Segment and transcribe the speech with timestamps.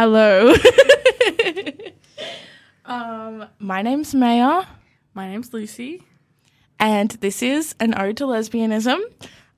[0.00, 0.54] Hello.
[2.86, 4.64] um, my name's Maya,
[5.12, 6.02] My name's Lucy.
[6.78, 8.98] and this is an ode to lesbianism.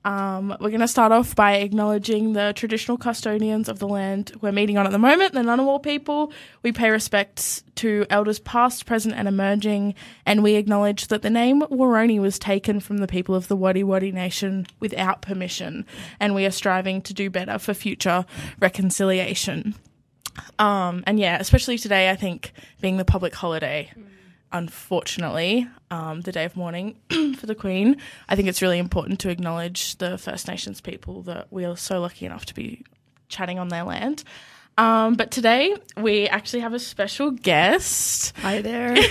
[0.03, 4.51] Um, we're going to start off by acknowledging the traditional custodians of the land we're
[4.51, 6.33] meeting on at the moment, the Ngunnawal people.
[6.61, 11.61] We pay respects to elders past, present, and emerging, and we acknowledge that the name
[11.61, 15.85] Woroni was taken from the people of the Wadi Wadi Nation without permission,
[16.19, 18.25] and we are striving to do better for future
[18.59, 19.75] reconciliation.
[20.59, 23.91] Um, and yeah, especially today, I think being the public holiday,
[24.51, 26.95] unfortunately, um, the day of mourning
[27.37, 27.97] for the Queen,
[28.29, 31.99] I think it's really important to acknowledge the First Nations people that we are so
[31.99, 32.83] lucky enough to be
[33.29, 34.23] chatting on their land.
[34.77, 38.35] Um, but today we actually have a special guest.
[38.39, 38.95] Hi there.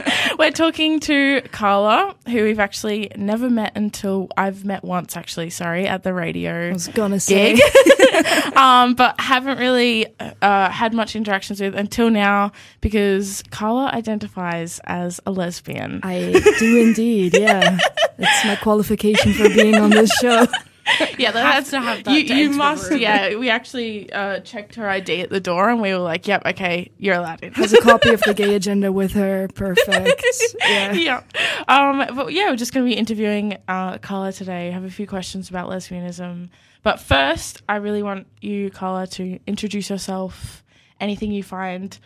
[0.38, 5.86] We're talking to Carla, who we've actually never met until I've met once, actually, sorry,
[5.86, 7.56] at the radio I was gonna say.
[7.56, 10.06] gig, um, but haven't really
[10.40, 16.00] uh, had much interactions with until now because Carla identifies as a lesbian.
[16.02, 17.78] I do indeed, yeah.
[18.18, 20.46] That's my qualification for being on this show.
[21.18, 22.34] yeah, that has to have that you.
[22.34, 22.92] You must.
[22.96, 26.46] Yeah, we actually uh, checked her ID at the door, and we were like, "Yep,
[26.46, 29.48] okay, you're allowed in." Has a copy of the gay agenda with her.
[29.54, 30.24] Perfect.
[30.60, 30.92] Yeah.
[30.92, 31.22] yeah.
[31.68, 34.68] Um, but yeah, we're just going to be interviewing uh, Carla today.
[34.68, 36.48] I Have a few questions about lesbianism.
[36.82, 40.64] But first, I really want you, Carla, to introduce yourself.
[41.00, 41.96] Anything you find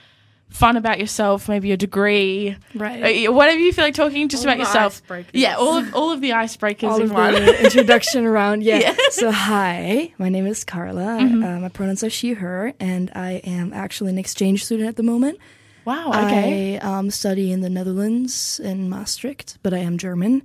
[0.48, 3.27] fun about yourself, maybe your degree, Right.
[3.27, 5.02] uh, whatever you feel like talking just All about yourself.
[5.33, 7.34] Yeah, all of all of the icebreakers All in of one.
[7.34, 8.62] the introduction around.
[8.62, 8.78] Yeah.
[8.78, 8.97] Yeah.
[9.11, 11.19] So, hi, my name is Carla.
[11.20, 11.42] Mm-hmm.
[11.44, 15.02] Uh, my pronouns are she, her, and I am actually an exchange student at the
[15.02, 15.39] moment.
[15.84, 16.08] wow.
[16.27, 16.78] Okay.
[16.78, 20.42] I um, study in the Netherlands in Maastricht, but I am German.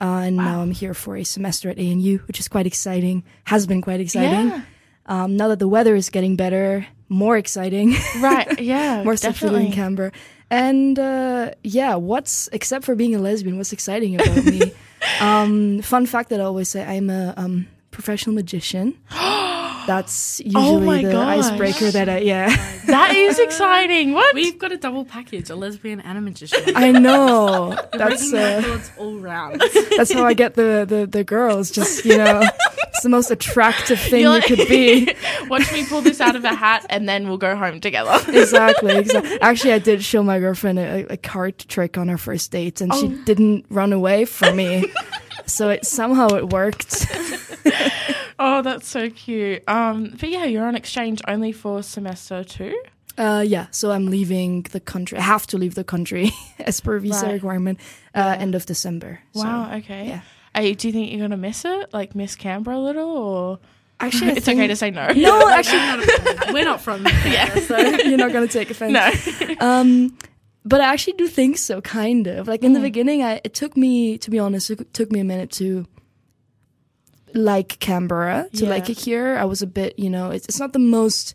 [0.00, 3.24] Uh, and now I'm here for a semester at ANU, which is quite exciting.
[3.44, 4.48] Has been quite exciting.
[4.50, 4.62] Yeah.
[5.06, 7.94] Um, now that the weather is getting better, more exciting.
[8.20, 8.60] Right.
[8.68, 9.02] Yeah.
[9.02, 9.66] more especially definitely.
[9.66, 10.12] in Canberra.
[10.50, 14.72] And uh, yeah, what's except for being a lesbian, what's exciting about me?
[15.20, 18.96] um, fun fact that I always say, I'm a um, professional magician.
[19.10, 21.38] That's usually Oh the gosh.
[21.46, 22.48] icebreaker that I yeah.
[22.86, 24.12] That is exciting.
[24.12, 24.34] What?
[24.34, 26.60] We've got a double package, a lesbian and a magician.
[26.76, 27.74] I know.
[27.92, 29.62] That's uh, all round.
[29.96, 31.70] that's how I get the, the the girls.
[31.70, 32.42] Just you know,
[32.98, 35.14] it's the most attractive thing You're you could be.
[35.48, 38.18] Watch me pull this out of a hat, and then we'll go home together.
[38.32, 39.40] exactly, exactly.
[39.40, 42.92] Actually, I did show my girlfriend a, a card trick on our first date, and
[42.94, 43.24] she Oh.
[43.24, 44.84] didn't run away from me.
[45.46, 47.06] so it somehow it worked.
[48.40, 49.64] Oh, that's so cute.
[49.68, 52.72] Um, but yeah, you're on exchange only for semester two.
[53.16, 55.18] Uh, yeah, so I'm leaving the country.
[55.18, 56.30] I have to leave the country
[56.60, 57.32] as per visa Right.
[57.32, 57.80] requirement
[58.14, 59.18] uh, end of December.
[59.34, 59.74] So, Wow.
[59.78, 60.06] okay.
[60.06, 60.20] yeah.
[60.58, 61.92] Uh, do you think you're gonna miss it?
[61.92, 63.58] Like miss Canberra a little, or
[64.00, 65.08] actually, it's okay to say no?
[65.12, 67.54] No, actually, We're not from yeah.
[67.60, 68.92] So you're not gonna take offense.
[68.92, 69.54] no.
[69.60, 70.16] Um,
[70.64, 72.46] but I actually do think so, kind of.
[72.48, 72.74] Like in Mm.
[72.74, 75.86] the beginning, I it took me, to be honest, it took me a minute to
[77.34, 78.70] like Canberra, to Yeah.
[78.70, 79.36] like it here.
[79.36, 81.34] I was a bit, you know, it's it's not the most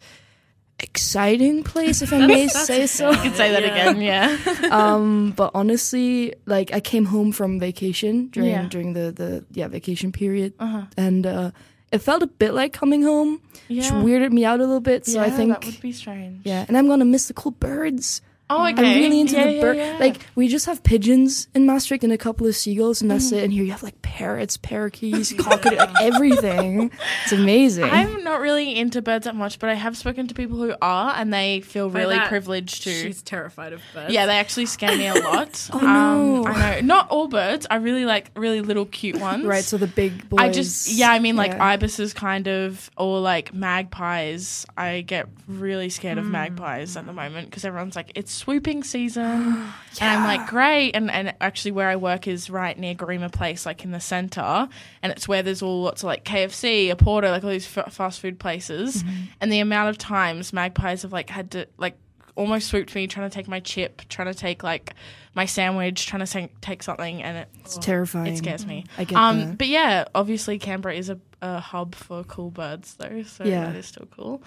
[0.84, 3.10] exciting place, if I may say so.
[3.12, 3.72] You could say that Yeah.
[3.72, 4.02] again.
[4.02, 4.38] Yeah.
[4.72, 8.68] um, but honestly, like I came home from vacation during Yeah.
[8.70, 10.86] during the the yeah vacation period, Uh-huh.
[10.98, 11.52] and uh,
[11.92, 13.40] it felt a bit like coming home,
[13.70, 15.06] which weirded me out a little bit.
[15.06, 16.42] So I think that would be strange.
[16.46, 18.22] yeah, and I'm gonna miss the cool birds.
[18.50, 18.70] Oh, okay.
[18.92, 19.78] I'm really into yeah, the yeah, bird.
[19.78, 19.98] yeah.
[20.00, 23.16] Like we just have pigeons in Maastricht and a couple of seagulls, and Mm.
[23.16, 23.44] that's it.
[23.44, 26.92] And here you have like parrots, parakeets, cockatoos, like everything.
[27.24, 27.86] It's amazing.
[27.86, 31.16] I'm not really into birds that much, but I have spoken to people who are,
[31.16, 32.92] and they feel By really that, privileged to.
[32.92, 34.14] She's terrified of birds.
[34.14, 35.70] Yeah, they actually scare me a lot.
[35.74, 36.46] Oh, no.
[36.46, 36.86] Um, I know.
[36.86, 37.66] Not all birds.
[37.72, 39.46] I really like really little cute ones.
[39.46, 39.64] right.
[39.64, 40.40] So the big boys.
[40.42, 41.64] I just yeah, I mean like yeah.
[41.64, 44.66] ibises kind of or like magpies.
[44.78, 46.26] I get really scared Hmm.
[46.26, 49.70] of magpies at the moment because everyone's like it's swooping season, and
[50.02, 50.92] I'm like great.
[50.92, 54.68] And and actually where I work is right near Garema Place, like in the center,
[55.02, 57.94] and it's where there's all lots of like KFC, a Porter, like all these f-
[57.94, 59.24] fast food places, Mm-hmm.
[59.42, 61.98] and the amount of times magpies have like had to like
[62.36, 64.94] almost swooped me trying to take my chip, trying to take like
[65.36, 68.34] my sandwich, trying to take something, and it, It's terrifying.
[68.34, 68.86] it scares me.
[68.98, 69.58] I get Um, that.
[69.60, 73.66] but yeah, obviously Canberra is a, a hub for cool birds, though, so Yeah.
[73.66, 74.42] that is still cool.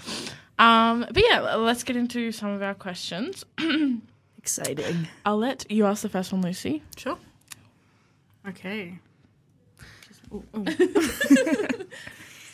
[0.58, 3.44] Um, but yeah, let's get into some of our questions.
[4.38, 5.06] Exciting.
[5.24, 6.82] I'll let you ask the first one, Lucy.
[6.96, 7.18] Sure.
[8.48, 8.98] Okay.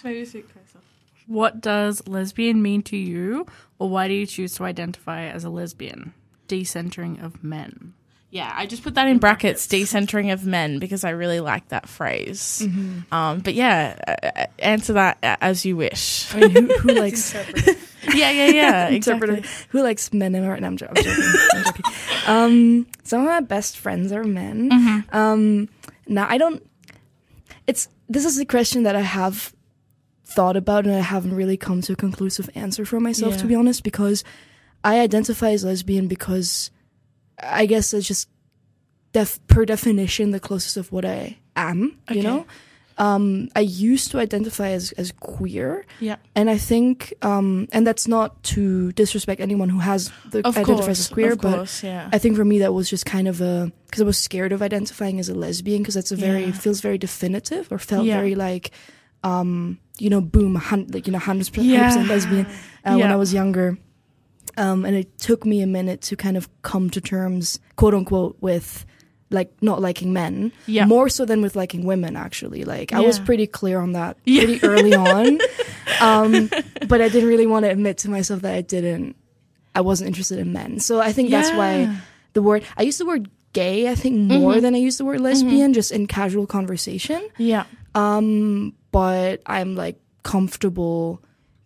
[0.04, 0.80] Maybe sit closer.
[1.26, 3.46] What does lesbian mean to you,
[3.78, 6.12] or why do you choose to identify as a lesbian?
[6.48, 7.94] Decentering of men.
[8.32, 11.86] Yeah, I just put that in brackets, decentering of men, because I really like that
[11.86, 12.66] phrase.
[13.12, 16.34] Um, but yeah, answer that as you wish.
[16.34, 17.34] I mean, who, who likes
[18.14, 18.88] Yeah, yeah, yeah.
[18.88, 19.66] interpreter exactly.
[19.68, 21.04] who likes men and no, I'm, I'm joking.
[21.06, 21.84] I'm joking.
[22.26, 24.70] Um, some of my best friends are men.
[24.70, 25.14] Mm-hmm.
[25.14, 25.68] Um,
[26.06, 26.66] now I don't.
[27.66, 29.52] It's this is a question that I have
[30.24, 33.54] thought about and I haven't really come to a conclusive answer for myself to be
[33.54, 34.24] honest because
[34.82, 36.70] I identify as lesbian because
[37.38, 38.28] I guess it's just
[39.12, 41.98] def- per definition the closest of what I am.
[42.10, 42.18] Okay.
[42.18, 42.46] You know.
[42.98, 46.16] Um, I used to identify as as queer, Yeah.
[46.36, 50.86] and I think, um, and that's not to disrespect anyone who has the Of identifies
[50.86, 51.00] course.
[51.00, 52.10] as queer, but yeah.
[52.12, 54.60] I think for me that was just kind of a because I was scared of
[54.60, 56.52] identifying as a lesbian because that's a very Yeah.
[56.52, 58.16] feels very definitive or felt Yeah.
[58.18, 58.70] very like,
[59.24, 61.86] um, you know, boom, hun- like you know, hundred Yeah.
[61.88, 62.46] percent lesbian
[62.84, 63.78] uh, when I was younger.
[64.56, 68.36] Um, and it took me a minute to kind of come to terms, quote unquote,
[68.40, 68.84] with
[69.30, 70.84] like not liking men Yeah.
[70.84, 74.44] more so than with liking women actually like i was pretty clear on that Yeah.
[74.44, 75.38] pretty early on
[76.02, 76.50] um
[76.86, 79.16] but i didn't really want to admit to myself that i didn't
[79.74, 81.96] i wasn't interested in men so i think that's why
[82.34, 84.60] the word i use the word gay i think more Mhm.
[84.60, 87.64] than i use the word lesbian just in casual conversation Yeah.
[87.94, 91.22] um but i'm like comfortable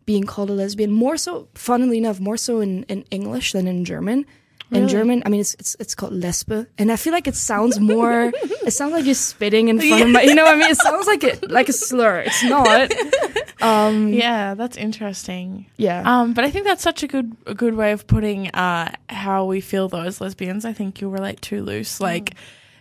[0.07, 3.85] being called a lesbian more so funnily enough more so in in english than in
[3.85, 4.25] german
[4.73, 4.93] in Really?
[4.93, 8.33] German, I mean, it's it's it's called lesbe, and I feel like it sounds more.
[8.67, 10.23] it sounds like you're spitting in front of my.
[10.23, 10.71] You know what I mean?
[10.73, 12.25] It sounds like it like a slur.
[12.27, 12.91] It's not.
[13.63, 15.67] Um, Yeah, that's interesting.
[15.77, 16.03] yeah.
[16.05, 19.45] Um, but I think that's such a good a good way of putting uh, how
[19.45, 20.65] we feel though as lesbians.
[20.65, 22.01] I think you'll relate too Luce.
[22.01, 22.35] Like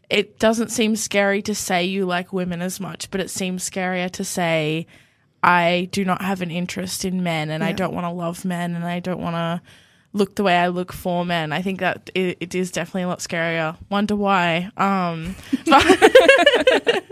[0.10, 4.10] it doesn't seem scary to say you like women as much, but it seems scarier
[4.10, 4.88] to say
[5.46, 8.74] I do not have an interest in men and I don't want to love men
[8.74, 9.62] and I don't want to
[10.12, 11.52] look the way I look for men.
[11.52, 13.78] I think that it, it is definitely a lot scarier.
[13.92, 14.72] Wonder why.
[14.76, 15.36] Um,
[15.68, 17.04] but,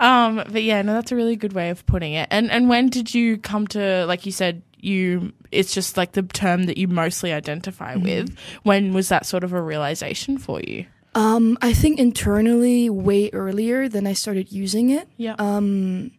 [0.00, 2.26] um, but yeah, no, that's a really good way of putting it.
[2.32, 5.32] And and when did you come to like you said you?
[5.52, 8.36] It's just like the term that you mostly identify with.
[8.64, 10.86] When was that sort of a realization for you?
[11.14, 15.08] Um, I think internally way earlier than I started using it.
[15.16, 15.36] Yeah.
[15.38, 16.10] Um,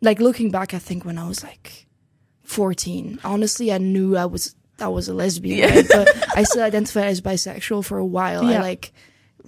[0.00, 1.86] like looking back, I think when I was like
[2.44, 5.74] fourteen, honestly, I knew I was I was a lesbian, Yeah.
[5.74, 5.86] right?
[5.88, 8.44] but I still identified as bisexual for a while.
[8.44, 8.58] Yeah.
[8.58, 8.92] I like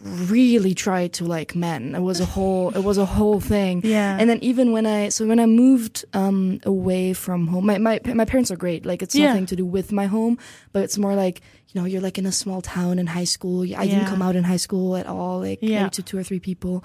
[0.03, 1.95] really tried to like men.
[1.95, 3.83] It was a whole it was a whole thing.
[3.85, 4.17] yeah.
[4.19, 8.01] And then even when I so when I moved um away from home, my my
[8.15, 8.87] my parents are great.
[8.87, 9.29] Like it's Yeah.
[9.29, 10.39] nothing to do with my home,
[10.73, 13.63] but it's more like you know you're like in a small town in high school.
[13.77, 15.41] I didn't come out in high school at all.
[15.41, 15.81] Like Yeah.
[15.83, 16.83] maybe to two or three people.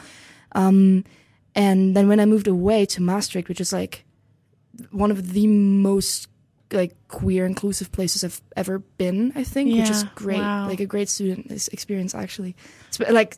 [0.53, 1.03] Um,
[1.55, 4.05] and then when I moved away to Maastricht, which is like
[4.91, 6.27] one of the most
[6.71, 10.39] like queer inclusive places I've ever been, I think, which is great.
[10.39, 10.67] Wow.
[10.67, 12.55] Like a great student experience actually.
[12.89, 13.37] It's like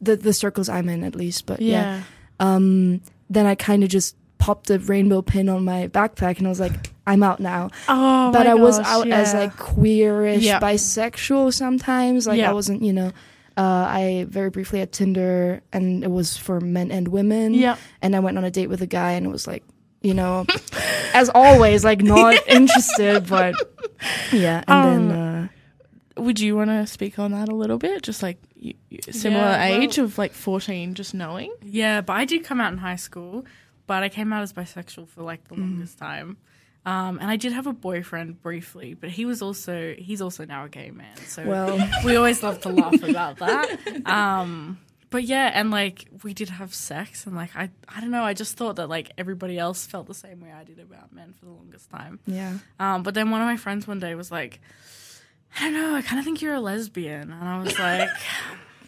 [0.00, 2.02] the the circles I'm in at least, but yeah yeah.
[2.40, 3.00] um,
[3.30, 6.60] then I kind of just popped a rainbow pin on my backpack and I was
[6.60, 7.70] like, I'm out now.
[7.88, 10.60] Oh, but I was gosh, out as like queerish, Yeah.
[10.60, 12.26] bisexual sometimes.
[12.26, 12.50] Like Yeah.
[12.50, 13.12] I wasn't, you know.
[13.56, 17.54] Uh, I very briefly had Tinder, and it was for men and women.
[17.54, 17.76] yeah.
[18.02, 19.64] And I went on a date with a guy, and it was like,
[20.02, 20.44] you know,
[21.14, 23.54] as always, like not interested, but
[24.32, 24.62] yeah.
[24.68, 25.48] And Um, then uh,
[26.22, 28.02] Would you want to speak on that a little bit?
[28.02, 31.50] Just like you, you- similar Yeah, well- age of like fourteen, just knowing.
[31.62, 33.46] Yeah, but I did come out in high school,
[33.86, 36.36] but I came out as bisexual for like the longest time.
[36.86, 40.64] Um, and I did have a boyfriend briefly, but he was also he's also now
[40.64, 41.16] a gay man.
[41.26, 44.06] So well, we always love to laugh about that.
[44.06, 44.78] Um,
[45.10, 48.34] but yeah, and like we did have sex, and like I I don't know, I
[48.34, 51.46] just thought that like everybody else felt the same way I did about men for
[51.46, 52.20] the longest time.
[52.26, 52.58] yeah.
[52.78, 54.60] Um, but then one of my friends one day was like,
[55.58, 58.08] I don't know, I kind of think you're a lesbian, and I was like.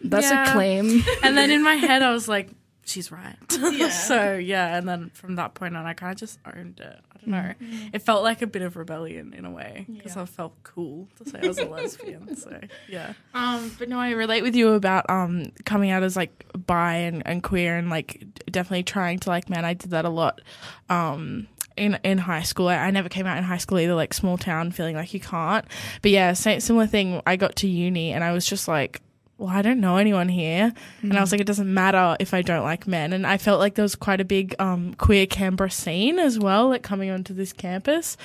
[0.00, 0.50] That's Yeah.
[0.50, 1.02] a claim.
[1.24, 2.48] And then in my head, I was like,
[2.88, 3.36] she's right.
[3.92, 4.76] so, yeah.
[4.76, 6.98] And then from that point on, I kind of just owned it.
[7.14, 7.54] I don't know.
[7.92, 10.22] It felt like a bit of rebellion in a way because Yeah.
[10.22, 12.36] I felt cool to say I was a lesbian.
[12.36, 13.12] So, yeah.
[13.34, 17.22] Um, but no, I relate with you about um coming out as like bi and,
[17.26, 19.64] and queer and like definitely trying to like man.
[19.64, 20.40] I did that a lot.
[20.88, 21.48] Um.
[21.76, 23.94] In, in high school, I, I never came out in high school either.
[23.94, 25.64] Like small town, feeling like you can't.
[26.02, 27.22] But yeah, same, similar thing.
[27.24, 29.00] I got to uni and I was just like,
[29.38, 32.42] well, I don't know anyone here, and I was like, it doesn't matter if I
[32.42, 33.12] don't like men.
[33.12, 36.68] And I felt like there was quite a big um, queer Canberra scene as well,
[36.70, 38.16] like coming onto this campus.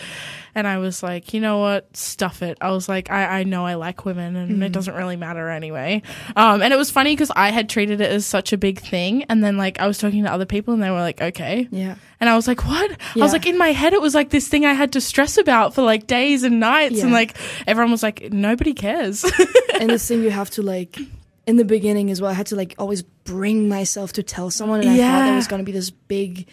[0.55, 2.57] And I was like, you know what, stuff it.
[2.61, 6.01] I was like, I, I know I like women, and it doesn't really matter anyway.
[6.35, 9.23] Um, and it was funny because I had treated it as such a big thing,
[9.25, 11.95] and then like I was talking to other people, and they were like, okay, Yeah.
[12.19, 12.91] and I was like, what?
[13.15, 15.37] I was like, in my head, it was like this thing I had to stress
[15.37, 17.03] about for like days and nights.
[17.03, 17.35] And like,
[17.67, 19.23] everyone was like, nobody cares.
[19.79, 20.97] and this thing you have to like
[21.45, 24.79] in the beginning as well i had to like always bring myself to tell someone
[24.81, 26.47] and i thought there was going to be this big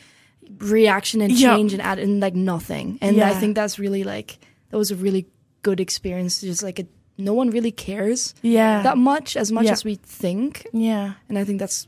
[0.58, 1.54] reaction and Yeah.
[1.56, 4.38] change and add in like nothing and i think that's really like
[4.70, 5.26] that was a really
[5.62, 6.40] good experience.
[6.40, 8.82] Just like it, no one really cares Yeah.
[8.82, 9.72] that much as much Yeah.
[9.72, 11.14] as we think, yeah.
[11.28, 11.86] and I think that's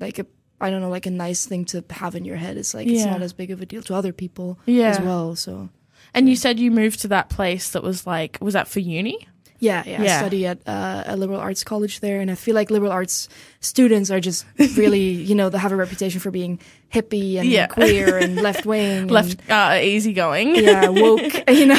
[0.00, 0.26] like a
[0.60, 2.56] I don't know like a nice thing to have in your head.
[2.56, 4.88] It's like it's not as big of a deal to other people Yeah.
[4.88, 5.36] as well.
[5.36, 5.68] So
[6.14, 9.28] And you said you moved to that place that was like, was that for uni?
[9.62, 10.14] Yeah, yeah, Yeah.
[10.16, 13.28] I study at uh, a liberal arts college there, and I feel like liberal arts
[13.60, 14.44] students are just
[14.76, 16.58] really you know they have a reputation for being
[16.92, 17.66] hippie and Yeah.
[17.70, 20.56] queer and left wing, Left uh, easygoing.
[20.56, 21.78] yeah, woke, you know.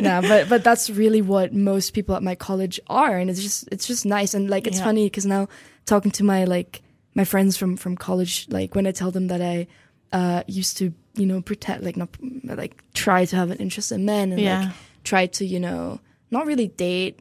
[0.00, 3.68] nah, but but that's really what most people at my college are, and it's just
[3.72, 4.84] it's just nice and like it's Yeah.
[4.84, 5.48] funny because now
[5.86, 6.82] talking to my like
[7.14, 9.66] my friends from from college, like when I tell them that I
[10.12, 12.10] uh used to you know pretend like not
[12.44, 14.60] like try to have an interest in men and Yeah.
[14.60, 14.70] like
[15.04, 15.98] try to you know
[16.30, 17.20] not really date,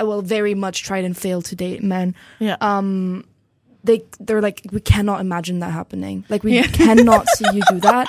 [0.00, 2.56] well very much tried and failed to date men Yeah.
[2.60, 3.24] um
[3.82, 6.66] they they're like we cannot imagine that happening like we Yeah.
[6.72, 8.06] cannot see you do that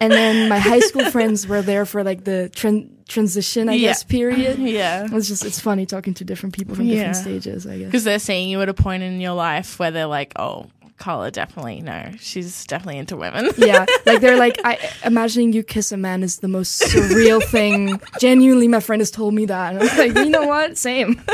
[0.00, 3.88] and then my high school friends were there for like the tran- transition i Yeah.
[3.88, 5.06] guess period yeah.
[5.12, 8.18] it's just it's funny talking to different people from different stages i guess Because they're
[8.18, 10.66] seeing you at a point in your life where they're like, oh,
[11.00, 13.50] Carla definitely, no, she's definitely into women.
[13.56, 18.00] yeah like they're like i imagining you kiss a man is the most surreal thing
[18.18, 21.20] genuinely my friend has told me that and i was like you know what same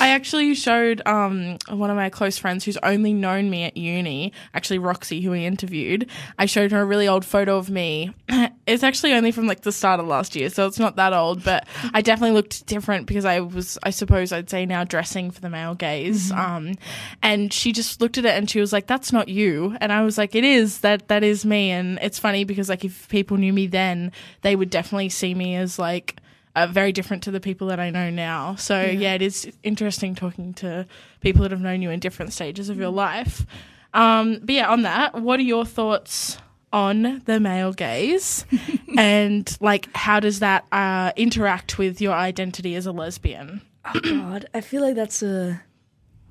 [0.00, 4.32] I actually showed um, one of my close friends who's only known me at uni,
[4.54, 6.08] actually Roxy, who we interviewed.
[6.38, 8.12] I showed her a really old photo of me.
[8.66, 11.42] It's actually only from like the start of last year, so it's not that old,
[11.42, 15.40] but I definitely looked different because I was, I suppose I'd say now dressing for
[15.40, 16.30] the male gaze.
[16.30, 16.76] Um,
[17.20, 20.02] and she just looked at it and she was like, "That's not you," and I
[20.02, 20.80] was like, "It is.
[20.80, 24.10] That that is me." And it's funny because like if people knew me then,
[24.42, 26.16] they would definitely see me as like
[26.56, 28.56] uh, very different to the people that I know now.
[28.56, 29.14] So yeah.
[29.14, 30.86] it is interesting talking to
[31.20, 33.46] people that have known you in different stages of your life.
[33.94, 36.38] Um, but yeah, on that, what are your thoughts
[36.72, 38.44] on the male gaze,
[38.98, 43.62] and like how does that uh, interact with your identity as a lesbian?
[43.84, 45.62] oh god i feel like that's a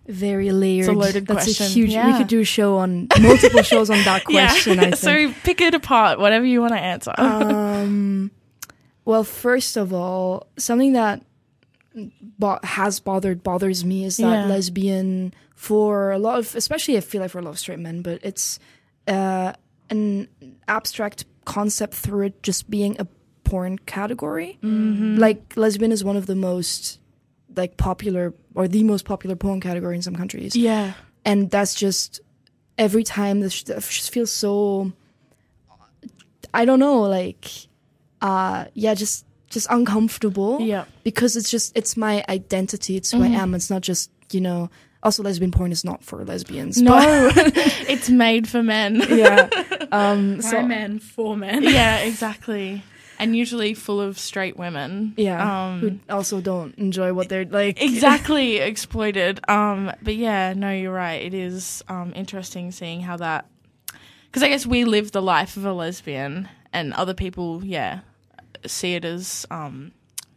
[0.09, 1.65] very layered It's a loaded that's question.
[1.67, 4.95] a huge we could do a show on multiple shows on that question i think
[4.97, 7.13] so pick it apart, whatever you want to answer.
[7.17, 8.31] um,
[9.05, 11.21] well, first of all, something that
[12.37, 14.45] bo- has bothered bothers me is that Yeah.
[14.45, 18.01] lesbian for a lot of, especially I feel like for a lot of straight men,
[18.01, 18.59] but it's
[19.07, 19.53] uh,
[19.89, 20.27] an
[20.67, 23.07] abstract concept through it just being a
[23.43, 24.59] porn category.
[24.61, 26.99] Like lesbian is one of the most
[27.55, 30.55] like popular or the most popular porn category in some countries.
[30.55, 30.93] Yeah,
[31.25, 32.21] and that's just
[32.77, 34.93] every time this just feels so
[36.53, 37.45] i don't know like
[38.21, 40.61] uh yeah just just uncomfortable.
[40.61, 42.95] Yeah, because it's just it's my identity.
[42.95, 43.55] It's who i am.
[43.55, 44.69] It's not just you know
[45.01, 46.99] also lesbian porn is not for lesbians no,
[47.35, 49.01] it's made for men.
[49.09, 49.49] yeah.
[49.91, 51.63] Um By so men, for men.
[51.63, 52.83] yeah, exactly,
[53.19, 55.13] and usually full of straight women.
[55.17, 59.39] yeah um, who also don't enjoy what they're like exactly exploited.
[59.49, 61.21] Um, but yeah, no, you're right.
[61.21, 63.45] It is um, interesting seeing how that,
[64.25, 67.99] because I guess we live the life of a lesbian, and other people, yeah,
[68.65, 69.91] see it as um,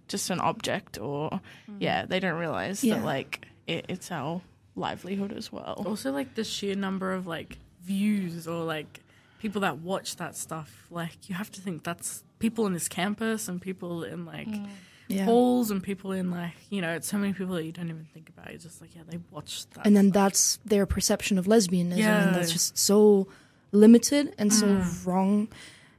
[0.09, 1.41] just an object, or
[1.79, 2.97] yeah, they don't realize Yeah.
[2.97, 4.41] that like it, it's our
[4.75, 5.83] livelihood as well.
[5.87, 9.01] Also, like the sheer number of like views or like
[9.41, 10.87] people that watch that stuff.
[10.91, 14.49] Like you have to think that's people in this campus and people in like
[15.09, 17.89] yeah halls and people in like you know, it's so many people that you don't
[17.89, 18.51] even think about.
[18.51, 19.87] You're just like, yeah, they watch that.
[19.87, 20.15] and then stuff.
[20.23, 23.27] that's their perception of lesbianism and that's just so
[23.73, 24.67] limited and so
[25.09, 25.49] wrong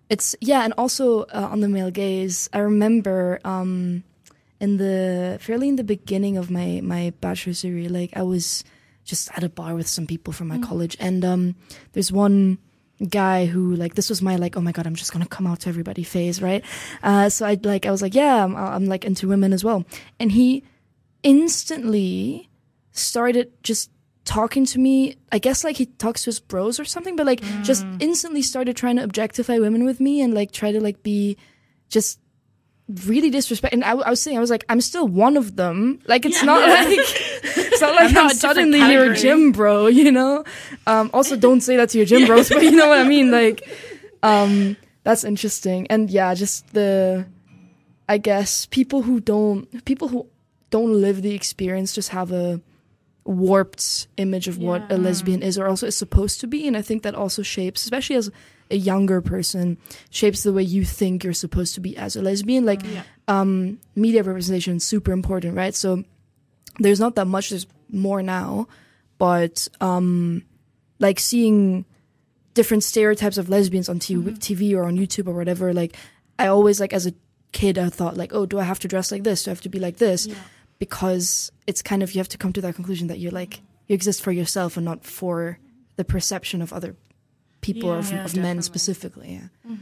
[0.10, 4.04] it's yeah and also uh, on the male gaze i remember um
[4.60, 8.64] in the fairly in the beginning of my my bachelor's degree like i was
[9.06, 11.56] just at a bar with some people from my college and um
[11.94, 12.60] there's one
[13.10, 15.60] guy who like this was my like oh my god i'm just gonna come out
[15.62, 16.64] to everybody phase right?
[17.02, 19.86] Uh so i like i was like yeah i'm, I'm like into women as well.
[20.20, 20.64] And he
[21.24, 22.50] instantly
[22.92, 23.90] started just
[24.26, 25.18] talking to me.
[25.32, 28.78] I guess like he talks to his bros or something but like just instantly started
[28.78, 31.38] trying to objectify women with me and like try to like be
[31.90, 32.20] just
[33.06, 36.00] really disrespect and I was saying i was like i'm still one of them.
[36.06, 40.12] Like it's not like it's not like I'm not i'm, suddenly your gym bro you
[40.12, 40.44] know?
[40.86, 43.32] Um also don't say that to your gym bros but you know what i mean?
[43.44, 43.68] Like
[44.22, 45.88] um that's interesting.
[45.88, 47.26] And yeah just the
[48.10, 50.28] i guess people who don't people who
[50.70, 52.60] don't live the experience just have a
[53.24, 56.68] warped image of what a lesbian is or also is supposed to be.
[56.68, 58.30] And i think that also shapes especially as
[58.74, 59.78] a younger person
[60.10, 63.04] shapes the way you think you're supposed to be as a lesbian like Yeah.
[63.28, 66.04] um media representation is super important right so
[66.80, 68.68] there's not that much there's more now
[69.18, 70.44] but um
[71.00, 71.86] like seeing
[72.56, 75.96] different stereotypes of lesbians on TV, TV or on youtube or whatever like
[76.40, 77.14] i always like as a
[77.54, 79.44] kid, I thought like, oh, do I have to dress like this?
[79.44, 80.26] Do I have to be like this?
[80.26, 80.34] Yeah.
[80.80, 83.94] Because it's kind of you have to come to that conclusion that you're like you
[83.94, 85.60] exist for yourself and not for
[85.96, 86.96] the perception of other
[87.64, 89.42] people Yeah, of, yeah, of men specifically.
[89.66, 89.78] Yeah.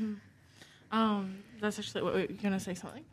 [0.92, 3.04] Um, that's actually what were you gonna say something?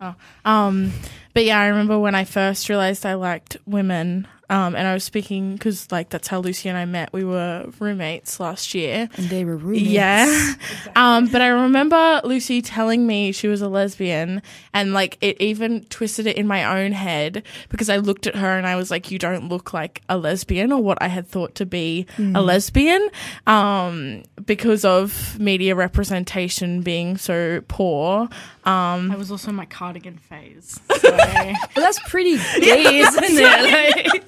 [0.00, 0.92] Oh, um,
[1.32, 4.28] but yeah, I remember when I first realized I liked women.
[4.48, 7.12] Um, and I was speaking because like that's how Lucy and I met.
[7.12, 9.08] We were roommates last year.
[9.16, 9.90] And they were roommates.
[9.90, 10.52] Yeah.
[10.94, 14.40] Um, but I remember Lucy telling me she was a lesbian
[14.72, 18.56] and like it even twisted it in my own head because I looked at her
[18.56, 21.54] and I was like, you don't look like a lesbian or what I had thought
[21.56, 23.06] to be a lesbian.
[23.46, 28.28] Um, because of media representation being so poor.
[28.66, 30.80] Um, I was also in my cardigan phase.
[31.00, 34.12] So But that's pretty gay, isn't it?
[34.12, 34.24] Like,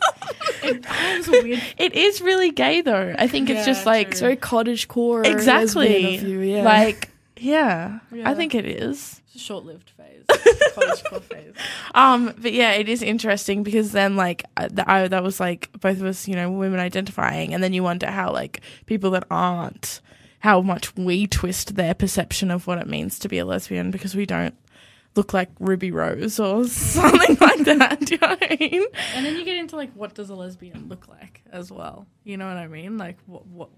[0.63, 1.63] it was weird.
[1.77, 3.15] it is really gay though.
[3.19, 5.23] I think it's Yeah, just like it's very cottage core.
[5.27, 6.63] exactly you, yeah.
[6.63, 8.29] like, yeah, Yeah.
[8.31, 9.21] I think it is.
[9.27, 10.25] It's a short-lived phase.
[10.75, 11.55] College core phase.
[11.95, 15.69] Um, but yeah, it is interesting because then like uh, th- I, that was like
[15.81, 19.25] both of us, you know, women identifying, and then you wonder how like people that
[19.31, 20.01] aren't,
[20.41, 24.15] how much we twist their perception of what it means to be a lesbian because
[24.15, 24.55] we don't
[25.17, 28.01] look like Ruby Rose or something like that.
[28.01, 28.85] Do you know what I mean?
[29.15, 32.07] And then you get into like, what does a lesbian look like as well?
[32.25, 32.99] You know what I mean?
[32.99, 33.47] Like, what?
[33.47, 33.71] What?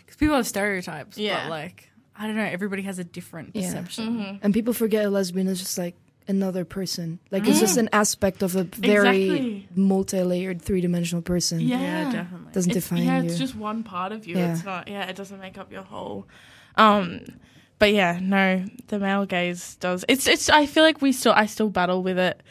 [0.00, 1.44] Because people have stereotypes, Yeah.
[1.44, 2.42] but like, I don't know.
[2.42, 3.62] Everybody has a different Yeah.
[3.66, 4.18] perception.
[4.18, 4.36] Mm-hmm.
[4.42, 5.94] and people forget a lesbian is just like
[6.28, 7.18] another person.
[7.30, 9.68] Like it's just an aspect of a very Exactly.
[9.74, 11.60] multi-layered, three-dimensional person.
[11.60, 11.80] Yeah.
[11.80, 12.52] Yeah, definitely.
[12.52, 13.28] Doesn't It's, define yeah, you.
[13.28, 14.36] it's just one part of you.
[14.36, 14.52] Yeah.
[14.52, 14.88] It's not.
[14.88, 16.26] Yeah, it doesn't make up your whole.
[16.76, 17.20] Um,
[17.78, 20.04] but yeah, no, the male gaze does.
[20.08, 20.26] It's.
[20.26, 20.48] It's.
[20.48, 21.32] I feel like we still.
[21.32, 22.42] I still battle with it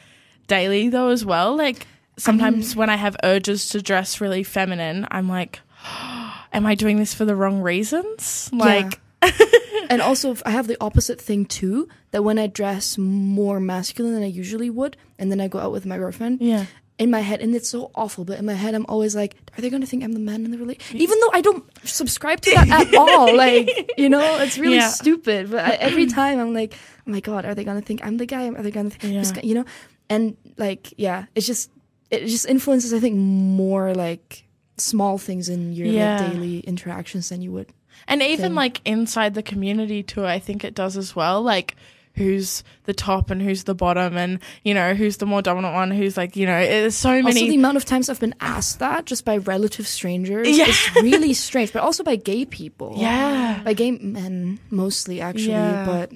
[0.48, 1.56] daily though as well.
[1.56, 1.86] Like
[2.18, 5.60] sometimes when I have urges to dress really feminine, I'm like,
[6.54, 8.50] am I doing this for the wrong reasons?
[8.52, 9.00] Like.
[9.90, 11.88] and also I have the opposite thing too.
[12.12, 15.72] That when I dress more masculine than I usually would, and then I go out
[15.72, 16.66] with my girlfriend, Yeah.
[17.00, 19.62] in my head, and it's so awful, but in my head, I'm always like, are
[19.62, 20.96] they going to think I'm the man in the relationship?
[21.02, 23.36] Even though I don't subscribe to that at all.
[23.36, 24.88] Like, you know, it's really Yeah.
[24.90, 25.52] stupid.
[25.52, 26.74] But I, every time I'm like,
[27.06, 28.48] oh my God, are they going to think I'm the guy?
[28.50, 29.42] Are they going to think, Yeah.
[29.44, 29.66] you know?
[30.10, 31.70] And like, yeah, it's just,
[32.10, 34.46] it just influences, I think, more like
[34.78, 37.74] small things in your like, daily interactions than you would.
[38.08, 41.42] And even like inside the community too, I think it does as well.
[41.42, 41.76] Like
[42.16, 45.92] who's the top and who's the bottom and, you know, who's the more dominant one,
[45.92, 48.80] who's like, you know, there's so many Also, the amount of times I've been asked
[48.80, 50.66] that just by relative strangers Yeah.
[50.68, 52.96] is really strange, but also by gay people.
[52.98, 53.62] Yeah.
[53.64, 55.50] By gay men, mostly, actually.
[55.52, 55.86] Yeah.
[55.86, 56.12] But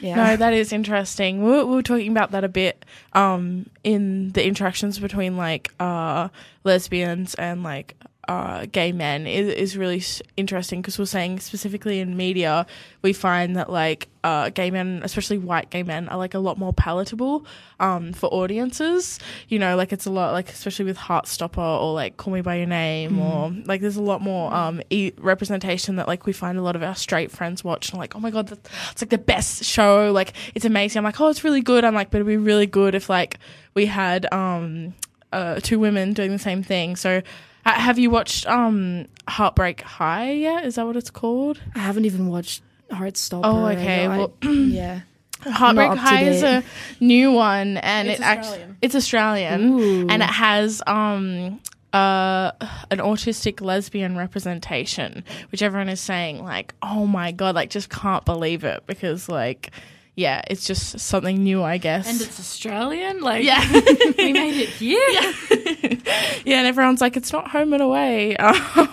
[0.00, 0.16] yeah.
[0.16, 1.42] No, that is interesting.
[1.42, 5.72] We were, we were talking about that a bit um, in the interactions between like
[5.80, 6.28] uh,
[6.64, 7.96] lesbians and like
[8.28, 12.66] uh, gay men is, is really s- interesting because we're saying specifically in media
[13.02, 16.56] we find that like uh, gay men, especially white gay men, are like a lot
[16.56, 17.44] more palatable
[17.78, 19.18] um, for audiences.
[19.48, 22.56] You know, like it's a lot like especially with Heartstopper or like Call Me by
[22.56, 26.56] Your Name or like there's a lot more um, e- representation that like we find
[26.56, 28.58] a lot of our straight friends watch and like oh my god that,
[28.92, 30.98] it's like the best show like it's amazing.
[30.98, 31.84] I'm like oh it's really good.
[31.84, 33.38] I'm like but it'd be really good if like
[33.74, 34.94] we had um,
[35.32, 36.96] uh, two women doing the same thing.
[36.96, 37.20] So.
[37.64, 40.64] Ha- Have you watched um Heartbreak High yet?
[40.64, 41.60] Is that what it's called?
[41.74, 43.40] I haven't even watched Heartstopper.
[43.44, 45.00] Oh, okay, know I- well- yeah.
[45.42, 46.62] Heartbreak High is a
[47.00, 48.76] new one, and It's it actually Australian.
[48.80, 50.06] it's Australian, Ooh.
[50.08, 51.60] and it has um
[51.92, 52.50] uh
[52.90, 55.22] an autistic lesbian representation,
[55.52, 59.70] which everyone is saying like, oh my god, like just can't believe it because like.
[60.16, 62.08] Yeah, it's just something new, I guess.
[62.08, 63.20] And it's Australian.
[63.20, 65.00] Like, yeah, we made it here.
[66.44, 68.36] yeah, and everyone's like, it's not home and away.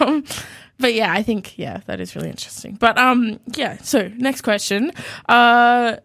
[0.02, 0.24] Um,
[0.80, 2.76] but yeah, I think yeah, that is really interesting.
[2.76, 3.78] But um, yeah.
[3.84, 4.92] So next question,
[5.30, 5.98] uh,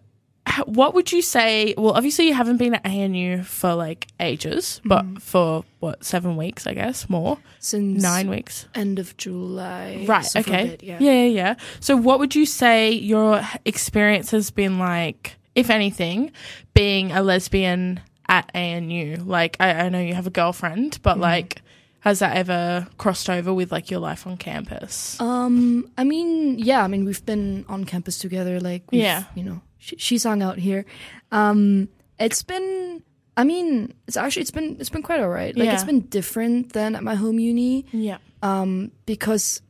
[0.67, 1.75] what would you say?
[1.77, 6.67] Well, obviously you haven't been at ANU for like ages, but for what seven weeks,
[6.67, 8.67] I guess, more Since nine weeks.
[8.75, 10.05] end of July.
[10.09, 10.27] Right.
[10.37, 10.67] okay.
[10.69, 10.99] bit, yeah.
[11.01, 11.55] yeah, yeah, yeah.
[11.81, 16.33] So, what would you say your experience has been like, if anything,
[16.75, 19.17] being a lesbian at ANU?
[19.25, 21.61] Like, I, I know you have a girlfriend, but like,
[22.01, 25.21] has that ever crossed over with like your life on campus?
[25.21, 28.61] Um, I mean, yeah, I mean, we've been on campus together.
[28.61, 29.25] Like, Yeah.
[29.35, 30.85] you know, sh- she's hung out here.
[31.33, 33.03] Um, it's been,
[33.37, 35.57] I mean, it's actually it's been it's been quite alright.
[35.57, 37.85] Like, it's been different than at my home uni.
[37.93, 38.19] yeah.
[38.43, 39.61] um, because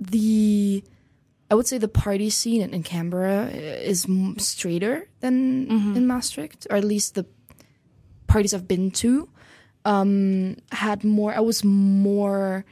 [0.00, 0.82] the
[1.50, 4.06] I would say the party scene in, in Canberra is
[4.38, 7.26] straighter than in Maastricht, or at least the
[8.26, 9.28] parties I've been to
[9.84, 11.34] um, had more.
[11.34, 12.64] I was more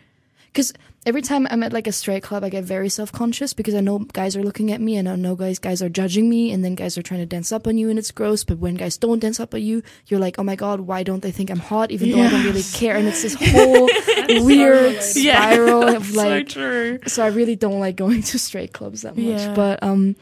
[0.47, 0.73] because
[1.05, 3.81] every time I'm at like a straight club, I get very self conscious because I
[3.81, 6.65] know guys are looking at me and I know guys guys are judging me, and
[6.65, 8.45] then guys are trying to dance up on you, and it's gross.
[8.45, 11.23] But when guys don't dance up on you, you're like, oh my god, why don't
[11.23, 11.91] they think I'm hot?
[11.91, 13.87] Even though I don't really care, and it's this whole
[14.47, 15.03] weird relatable.
[15.03, 16.49] spiral of so like.
[16.49, 16.99] true.
[17.07, 19.41] So I really don't like going to straight clubs that much.
[19.41, 19.55] Yeah.
[19.55, 20.17] But um,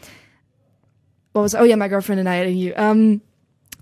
[1.33, 1.55] what was?
[1.55, 2.73] Oh yeah, my girlfriend and I and you.
[2.77, 3.21] Um,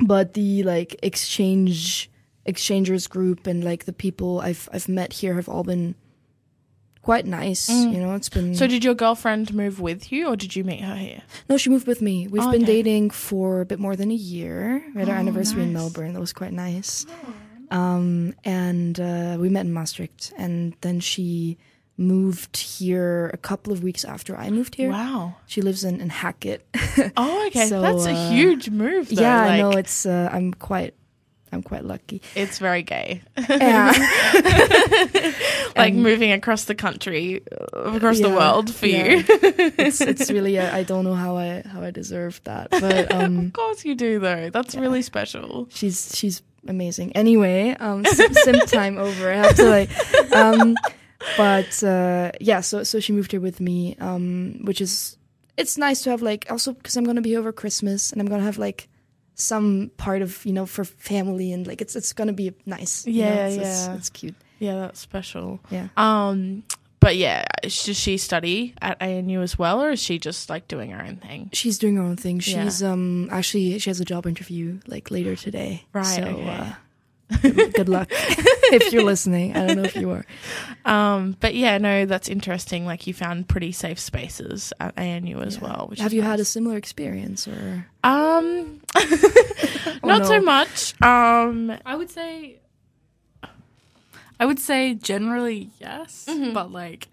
[0.00, 2.10] but the like exchange
[2.46, 5.94] exchangers group and like the people I've I've met here have all been
[7.08, 7.64] quite nice.
[7.70, 7.92] Mm.
[7.94, 10.82] You know, it's been So did your girlfriend move with you, or did you meet
[10.90, 11.22] her here?
[11.48, 12.28] no, she moved with me.
[12.28, 12.74] We've Oh, been okay.
[12.82, 14.82] dating for a bit more than a year.
[14.94, 15.72] We had our Oh, anniversary in.
[15.72, 16.12] Melbourne.
[16.12, 17.06] That was quite nice.
[17.70, 21.56] Um, and uh, we met in Maastricht, and then she
[21.96, 24.90] moved here a couple of weeks after I moved here.
[24.90, 25.36] Wow.
[25.46, 26.60] She lives in, in Hackett.
[27.16, 27.68] Oh, okay.
[27.72, 29.08] So, That's a uh, huge move.
[29.08, 29.20] Though.
[29.22, 29.70] yeah, I like, know.
[29.82, 30.94] It's uh, I'm quite
[31.52, 32.20] I'm quite lucky.
[32.34, 33.22] It's very gay.
[33.48, 33.92] Yeah.
[35.76, 37.42] like And- moving across the country,
[37.74, 39.04] uh, across the world for yeah.
[39.04, 39.24] you.
[39.78, 43.46] it's it's really uh, I don't know how I how I deserved that, but um,
[43.46, 44.50] of course you do, though.
[44.50, 45.66] That's really special.
[45.70, 47.12] she's she's amazing.
[47.16, 49.32] Anyway, um, sim, sim time over.
[49.32, 49.90] I have to like,
[50.32, 50.76] um,
[51.36, 52.60] but uh, yeah.
[52.60, 55.16] So so she moved here with me, um, which is
[55.56, 58.44] it's nice to have like also because I'm gonna be over Christmas and I'm gonna
[58.44, 58.88] have like
[59.40, 63.06] some part of you know for family and like it's it's gonna be nice.
[63.06, 63.94] you know, Yeah, it's, it's, yeah.
[63.94, 64.34] it's cute.
[64.58, 65.60] Yeah, that's special.
[65.70, 65.88] Yeah.
[65.96, 66.64] Um,
[67.00, 70.90] but yeah, does she study at ANU as well, or is she just like doing
[70.90, 71.48] her own thing?
[71.52, 72.40] She's doing her own thing.
[72.44, 72.64] Yeah.
[72.64, 75.84] She's um actually she has a job interview like later today.
[75.92, 76.48] Right, So okay.
[76.48, 76.72] uh,
[77.42, 79.56] good, good luck if you're listening.
[79.56, 80.24] I don't know if you are.
[80.84, 82.86] Um, but yeah, no, that's interesting.
[82.86, 85.62] Like you found pretty safe spaces at ANU as Yeah.
[85.62, 85.86] well.
[85.90, 90.94] Which Have is you had a similar experience or Um, Oh, not so much.
[91.02, 92.60] Um, I would say,
[94.40, 96.54] I would say generally yes, Mhm.
[96.54, 97.08] but like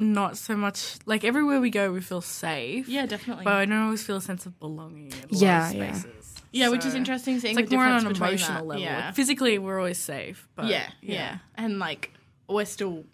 [0.00, 0.94] not so much.
[1.06, 2.88] Like everywhere we go, we feel safe.
[2.88, 3.44] yeah, definitely.
[3.44, 5.08] but I don't always feel a sense of belonging.
[5.08, 5.92] In a Yeah, lot of yeah.
[5.92, 6.17] spaces.
[6.52, 7.38] Yeah, which is interesting.
[7.40, 8.66] Seeing It's like the more on an emotional that.
[8.66, 8.82] level.
[8.82, 9.06] Yeah.
[9.06, 10.48] Like, physically, we're always safe.
[10.54, 12.12] But yeah, yeah, and like
[12.48, 13.04] we're still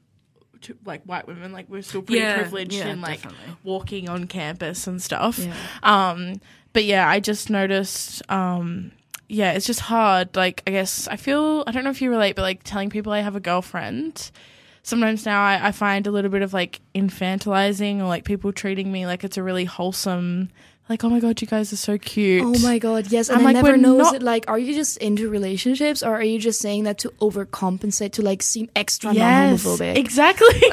[0.60, 3.56] t- like white women, like we're still pretty Yeah, privileged yeah, in like definitely.
[3.64, 5.38] walking on campus and stuff.
[5.38, 5.54] yeah.
[5.82, 6.40] Um,
[6.72, 8.22] but yeah, I just noticed.
[8.30, 8.92] Um,
[9.28, 10.36] yeah, it's just hard.
[10.36, 13.12] Like, I guess I feel I don't know if you relate, but like telling people
[13.12, 14.30] I have a girlfriend.
[14.82, 18.92] Sometimes now I, I find a little bit of like infantilizing or like people treating
[18.92, 20.50] me like it's a really wholesome.
[20.88, 22.42] Like, oh my god, you guys are so cute.
[22.44, 23.30] Oh my god, yes.
[23.30, 25.30] And I'm I like, never we're know not- is it like are you just into
[25.30, 29.96] relationships or are you just saying that to overcompensate to like seem extra Yes, non-homophobic?
[29.96, 30.46] exactly.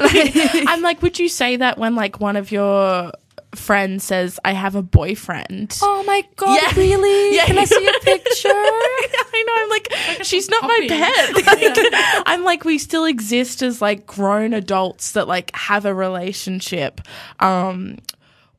[0.68, 3.12] I'm like, would you say that when like one of your
[3.54, 5.78] friends says, "I have a boyfriend"?
[5.82, 6.74] Oh my god, Yeah.
[6.78, 7.34] really?
[7.36, 8.48] Yeah, Can I see a picture?
[8.48, 9.54] I know.
[9.62, 10.88] I'm like, she's not my puppy.
[10.88, 11.34] pet.
[11.46, 17.00] Like, I'm like, we still exist as like grown adults that like have a relationship.
[17.40, 17.96] Um,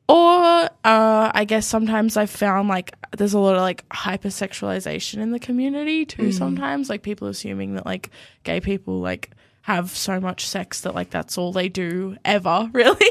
[0.08, 5.30] or uh, I guess sometimes I've found like there's a lot of like hypersexualization in
[5.30, 6.30] the community too.
[6.32, 8.10] Sometimes like people assuming that like
[8.42, 9.30] gay people like
[9.62, 13.10] have so much sex that like that's all they do ever, really.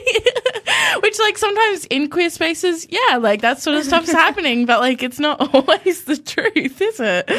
[1.01, 5.01] Which like sometimes in queer spaces, yeah, like that sort of stuff's happening, but like
[5.01, 7.29] it's not always the truth, is it?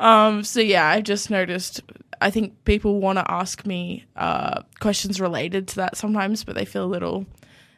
[0.00, 1.82] Um, so yeah, I just noticed.
[2.20, 6.64] I think people want to ask me uh, questions related to that sometimes, but they
[6.64, 7.26] feel a little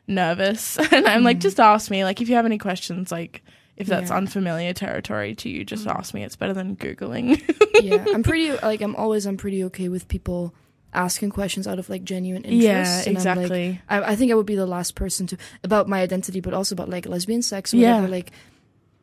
[0.09, 1.42] nervous, and I'm like, mm.
[1.42, 2.05] just ask me.
[2.05, 3.42] Like, if you have any questions, like
[3.77, 4.16] if that's Yeah.
[4.16, 5.95] unfamiliar territory to you, just mm.
[5.95, 6.25] ask me.
[6.25, 7.42] It's better than googling.
[7.83, 10.55] yeah, I'm pretty like I'm always I'm pretty okay with people
[10.95, 12.62] asking questions out of like genuine interest.
[12.64, 13.81] yeah, and I'm, like, exactly.
[13.88, 16.75] I, I think I would be the last person to about my identity, but also
[16.75, 17.75] about like lesbian sex.
[17.75, 17.97] Or Yeah.
[17.97, 18.09] whatever.
[18.12, 18.31] Like,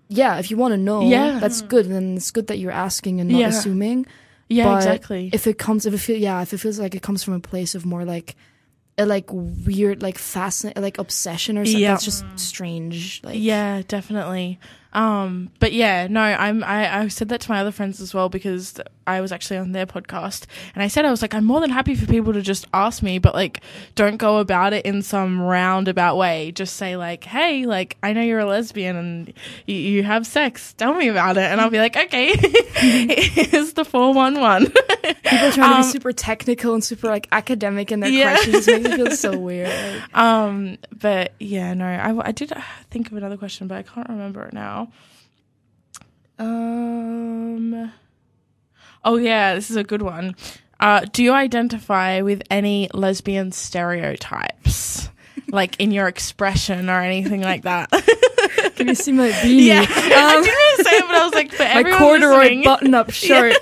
[0.08, 1.40] yeah, if you want to know, Yeah.
[1.40, 1.68] that's mm.
[1.68, 1.90] good.
[1.90, 3.48] Then it's good that you're asking and not Yeah.
[3.50, 4.08] assuming.
[4.50, 5.30] yeah, but exactly.
[5.34, 7.40] If it comes, if it feel, yeah, if it feels like it comes from a
[7.40, 8.36] place of more like.
[8.98, 11.82] A like weird, like fascinating, like obsession or something.
[11.82, 11.92] Yeah.
[11.94, 13.22] That's just strange.
[13.24, 14.60] Like, yeah, definitely.
[14.94, 18.30] Um, but yeah, no, I'm I, I said that to my other friends as well
[18.30, 21.60] because I was actually on their podcast and I said I was like I'm more
[21.60, 23.62] than happy for people to just ask me, but like
[23.96, 26.52] don't go about it in some roundabout way.
[26.52, 29.34] Just say like, hey, like I know you're a lesbian and
[29.66, 30.74] you, you have sex.
[30.74, 32.36] Tell me about it, and I'll be like, okay,
[32.76, 34.68] here's the four one one.
[34.68, 38.34] people trying to Um, be super technical and super like academic in their Yeah.
[38.36, 39.70] questions makes me feel so weird.
[39.70, 42.54] Like, Um, but yeah, no, I, I did
[42.92, 44.83] think of another question, but I can't remember it now.
[46.40, 47.92] Um,
[49.04, 50.36] oh yeah, this is a good one.
[50.80, 55.10] Uh, do you identify with any lesbian stereotypes,
[55.50, 57.90] like in your expression or anything like that?
[58.76, 59.66] Can you see my beanie?
[59.68, 62.64] yeah, I didn't want to say it, but I was like, for my corduroy listening,
[62.64, 63.56] button-up shirt.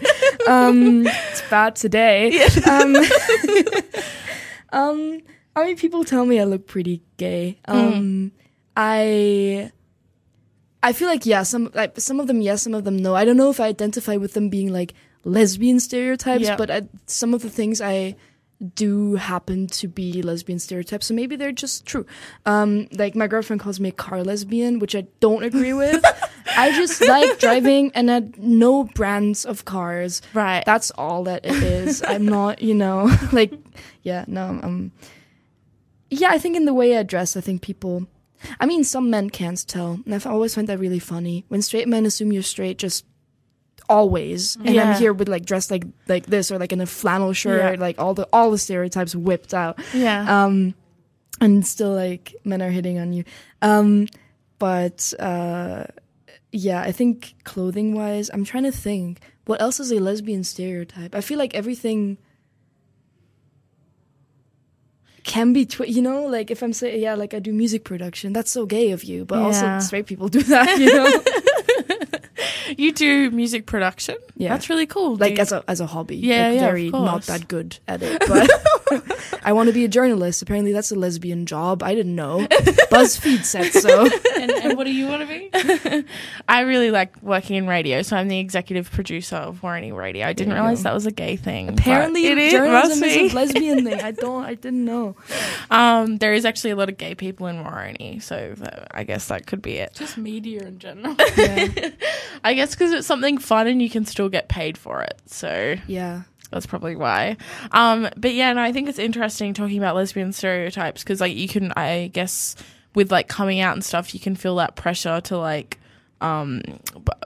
[0.48, 2.46] um, it's bad today.
[2.68, 2.96] Um,
[4.74, 5.20] Um,
[5.54, 7.60] I mean, people tell me I look pretty gay.
[7.66, 8.32] Um,
[8.78, 9.72] I,
[10.84, 13.16] I feel like yeah, some like some of them yes, some of them no.
[13.16, 16.56] I don't know if I identify with them being like lesbian stereotypes, Yeah.
[16.56, 18.16] but I, some of the things I
[18.76, 22.06] do happen to be lesbian stereotypes, so maybe they're just true.
[22.46, 26.04] Um, like my girlfriend calls me a car lesbian, which I don't agree with.
[26.56, 30.22] I just like driving and I know brands of cars.
[30.34, 30.64] Right.
[30.66, 32.04] That's all that it is.
[32.08, 33.52] I'm not, you know, like,
[34.04, 34.92] yeah, no, um,
[36.12, 38.06] yeah, I think in the way I dress, I think people,
[38.60, 41.88] I mean, some men can't tell, and I've always find that really funny when straight
[41.88, 43.06] men assume you're straight, just
[43.90, 44.92] always, and Yeah.
[44.92, 47.80] I'm here with like dressed like like this or like in a flannel shirt, Yeah.
[47.80, 50.44] like all the all the stereotypes whipped out, yeah.
[50.46, 50.74] um,
[51.40, 53.24] and still like men are hitting on you,
[53.62, 54.08] um,
[54.60, 55.86] but uh,
[56.52, 61.16] yeah, I think clothing wise, I'm trying to think what else is a lesbian stereotype.
[61.16, 62.18] I feel like everything
[65.24, 68.34] can be, twi- you know, like if I'm saying yeah, like I do music production,
[68.34, 72.20] that's so gay of you, but also straight people do that, you know,
[72.78, 74.18] you do music production.
[74.36, 74.50] Yeah.
[74.50, 75.16] That's really cool.
[75.16, 76.18] like Do- as a as a hobby.
[76.18, 78.50] Yeah, like yeah, of very not that good at it, but
[79.44, 80.42] I want to be a journalist.
[80.42, 81.84] Apparently, that's a lesbian job.
[81.84, 82.48] I didn't know.
[82.92, 84.04] BuzzFeed said so.
[84.40, 86.06] and, and what do you want to be?
[86.48, 90.28] I really like working in radio, so I'm the executive producer of Woroni Radio.
[90.28, 90.84] I didn't realize go.
[90.84, 91.70] that was a gay thing.
[91.70, 94.02] Apparently, it is, journalism is a lesbian thing.
[94.02, 94.44] I don't.
[94.44, 95.16] I didn't know.
[95.70, 99.28] Um, there is actually a lot of gay people in Woroni, so that, I guess
[99.30, 99.94] that could be it.
[99.96, 101.16] Just media in general.
[101.36, 101.90] Yeah.
[102.44, 105.20] I guess because it's something fun and you can still get paid for it.
[105.26, 106.22] So yeah.
[106.52, 107.38] that's probably why.
[107.72, 111.48] Um, but yeah, no, I think it's interesting talking about lesbian stereotypes because like you
[111.48, 112.56] can, I guess,
[112.94, 115.80] with like coming out and stuff, you can feel that pressure to like
[116.22, 116.62] um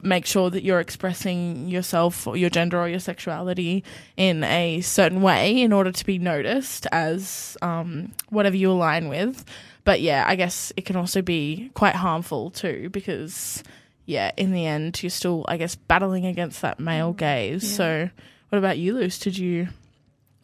[0.01, 3.83] make sure that you're expressing yourself or your gender or your sexuality
[4.17, 9.43] in a certain way in order to be noticed as um whatever you align with
[9.83, 13.63] but yeah i guess it can also be quite harmful too because
[14.05, 17.77] yeah in the end you're still i guess battling against that male gaze Yeah.
[17.77, 18.09] so
[18.49, 19.67] what about you luce did you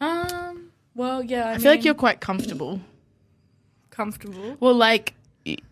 [0.00, 0.70] um.
[0.94, 1.48] Well, yeah.
[1.48, 2.80] I, I, feel like you're quite comfortable
[3.90, 4.56] comfortable.
[4.60, 5.14] well like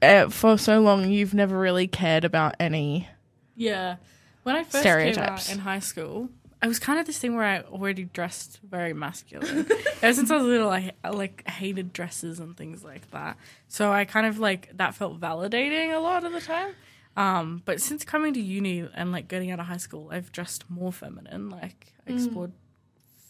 [0.03, 3.09] uh, for so long you've never really cared about any
[3.57, 3.97] Yeah.
[4.43, 5.49] When I first Stereotypes.
[5.49, 6.29] came out in high school,
[6.63, 9.67] I was kind of this thing where I already dressed very masculine.
[10.03, 13.37] Ever since I was little, I, I like hated dresses and things like that.
[13.69, 16.73] So I kind of like that felt validating a lot of the time.
[17.17, 20.65] Um, but since coming to uni and like getting out of high school, I've dressed
[20.71, 21.51] more feminine.
[21.51, 22.53] Like I explored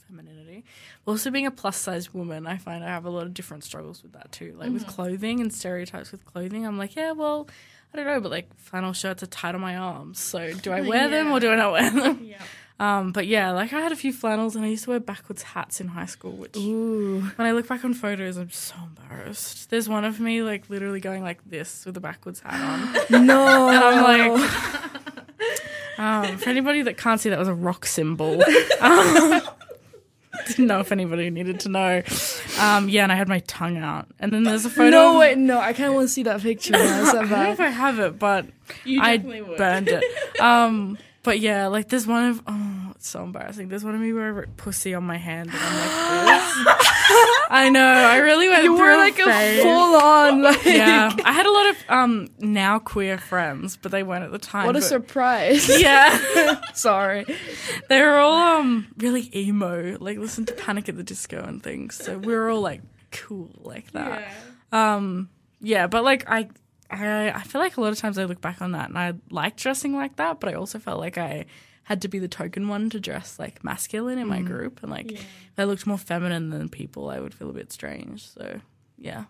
[0.06, 0.64] femininity.
[1.06, 4.02] Also, being a plus size woman, I find I have a lot of different struggles
[4.02, 4.54] with that too.
[4.58, 7.48] Like with clothing and stereotypes with clothing, I'm like, yeah, well,
[7.92, 10.20] I don't know, but like flannel shirts are tight on my arms.
[10.20, 12.20] So do I wear them or do I not wear them?
[12.22, 12.42] yeah
[12.80, 15.42] Um, but yeah, like I had a few flannels and I used to wear backwards
[15.42, 17.20] hats in high school, which Ooh.
[17.36, 19.68] when I look back on photos, I'm so embarrassed.
[19.68, 22.58] There's one of me like literally going like this with a backwards hat
[23.10, 23.26] on.
[23.26, 23.68] No.
[23.68, 24.50] And I'm like,
[25.98, 28.42] um, for anybody that can't see, that was a rock symbol.
[28.80, 29.42] Um,
[30.46, 32.02] didn't know if anybody needed to know.
[32.58, 34.06] Um, yeah, and I had my tongue out.
[34.18, 34.90] And then there's a photo.
[34.90, 35.58] no wait, no.
[35.58, 36.72] I kind of want to see that picture.
[36.72, 36.78] Now.
[37.10, 37.60] I don't know if?
[37.60, 38.46] I have it, but
[38.84, 40.02] you I would burned it.
[40.40, 43.68] Um, but yeah, like there's one of oh, it's so embarrassing.
[43.68, 46.66] There's one of me where I wrote pussy on my hand, and I'm like this.
[47.52, 47.84] I know.
[47.84, 49.62] I really went You through were like a phase.
[49.62, 50.64] full on like.
[50.64, 54.38] Yeah, I had a lot of um now queer friends, but they weren't at the
[54.38, 54.66] time.
[54.66, 55.68] What a surprise!
[55.80, 57.24] Yeah, Sorry.
[57.88, 61.96] they were all um really emo, like listen to Panic at the Disco and things.
[61.96, 64.20] So we were all like cool like that.
[64.72, 64.94] Yeah.
[64.96, 65.28] Um,
[65.60, 66.48] yeah, but like I,
[66.90, 69.14] I, I feel like a lot of times I look back on that and I
[69.30, 71.46] like dressing like that, but I also felt like I
[71.84, 75.10] had to be the token one to dress like masculine in my group, and like
[75.12, 78.28] if I looked more feminine than people, I would feel a bit strange.
[78.28, 78.60] So
[78.98, 79.24] yeah,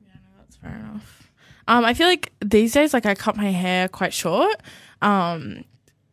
[0.00, 1.30] Yeah, no, That's fair enough.
[1.68, 4.56] Um, I feel like these days, like I cut my hair quite short.
[5.02, 5.64] Um,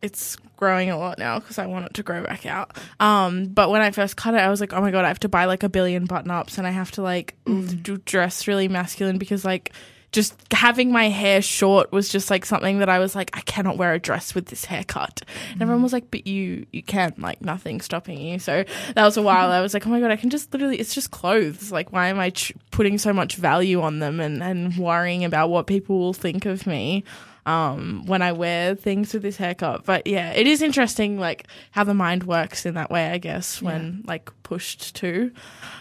[0.02, 2.76] it's growing a lot now because I want it to grow back out.
[3.00, 5.20] Um, but when I first cut it, I was like, oh my god, I have
[5.20, 8.68] to buy like a billion button ups and I have to like do dress really
[8.68, 9.72] masculine because like
[10.14, 13.76] just having my hair short was just like something that I was like, I cannot
[13.76, 15.22] wear a dress with this haircut.
[15.50, 18.38] And everyone was like, but you you can like nothing stopping you.
[18.38, 19.50] So that was a while.
[19.50, 21.72] I was like, oh my god, I can just literally it's just clothes.
[21.72, 25.50] Like why am I ch- putting so much value on them and and worrying about
[25.50, 27.02] what people will think of me?
[27.46, 29.84] um, when I wear things with this haircut.
[29.84, 33.60] But yeah, it is interesting, like how the mind works in that way, I guess,
[33.60, 35.30] when like pushed to.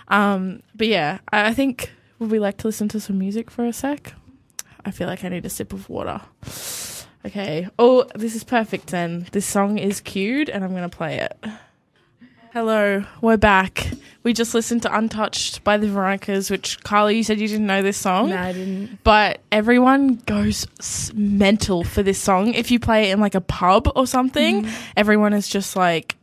[0.09, 3.65] Um, but yeah, I, I think would we like to listen to some music for
[3.65, 4.13] a sec?
[4.85, 6.21] I feel like I need a sip of water.
[7.25, 7.67] Okay.
[7.79, 9.27] Oh, this is perfect then.
[9.31, 11.37] This song is cued and I'm going to play it.
[12.53, 13.89] Hello, we're back.
[14.21, 17.81] We just listened to Untouched by the Veronicas, which Carly, you said you didn't know
[17.81, 18.29] this song.
[18.29, 19.03] No, I didn't.
[19.03, 22.53] But everyone goes s- mental for this song.
[22.53, 24.91] If you play it in like a pub or something, mm-hmm.
[24.95, 26.15] everyone is just like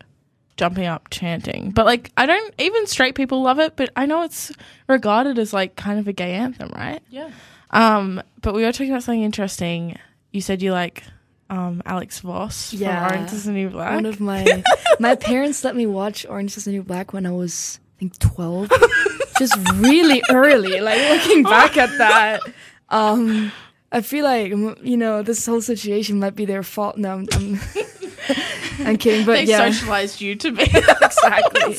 [0.57, 1.73] jumping up chanting.
[1.73, 4.53] But like, I don't even straight people love it, but I know it's
[4.87, 7.01] regarded as like kind of a gay anthem, right?
[7.11, 7.31] Yeah.
[7.71, 9.97] Um, but we were talking about something interesting.
[10.33, 11.05] You said you like
[11.49, 13.09] um Alex Vause Yeah.
[13.09, 13.95] from Orange is the New Black.
[13.95, 14.63] One of my
[15.01, 18.19] my parents let me watch Orange is the New Black when I was I think
[18.19, 18.71] twelve,
[19.39, 20.81] just really early.
[20.81, 22.41] Like looking back at that,
[22.89, 23.53] um,
[23.93, 24.51] I feel like
[24.83, 26.97] you know this whole situation might be their fault.
[26.97, 27.61] No, I'm, I'm,
[28.87, 30.63] I'm kidding, but they yeah, socialized you to be
[31.03, 31.77] exactly.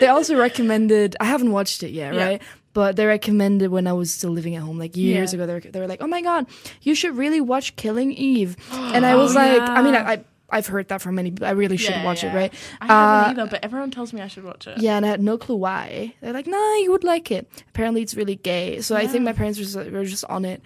[0.00, 1.14] they also recommended.
[1.20, 2.24] I haven't watched it yet, Yeah.
[2.24, 2.42] right?
[2.76, 5.36] But they recommended when I was still living at home, like years Yeah.
[5.36, 5.46] ago.
[5.46, 6.44] They were, they were like, "Oh my god,
[6.82, 8.50] you should really watch Killing Eve."
[8.94, 9.94] and I was Oh, like, I mean.
[9.96, 10.16] I, I
[10.56, 11.30] I've heard that from many.
[11.32, 11.48] people.
[11.48, 12.30] I really should Yeah, watch yeah.
[12.30, 12.52] it, right?
[12.80, 14.78] I haven't Uh, either, but everyone tells me I should watch it.
[14.78, 16.14] Yeah, and I had no clue why.
[16.20, 18.80] They're like, "Nah, you would like it." Apparently, it's really gay.
[18.80, 20.60] So I think my parents were just, were just on it.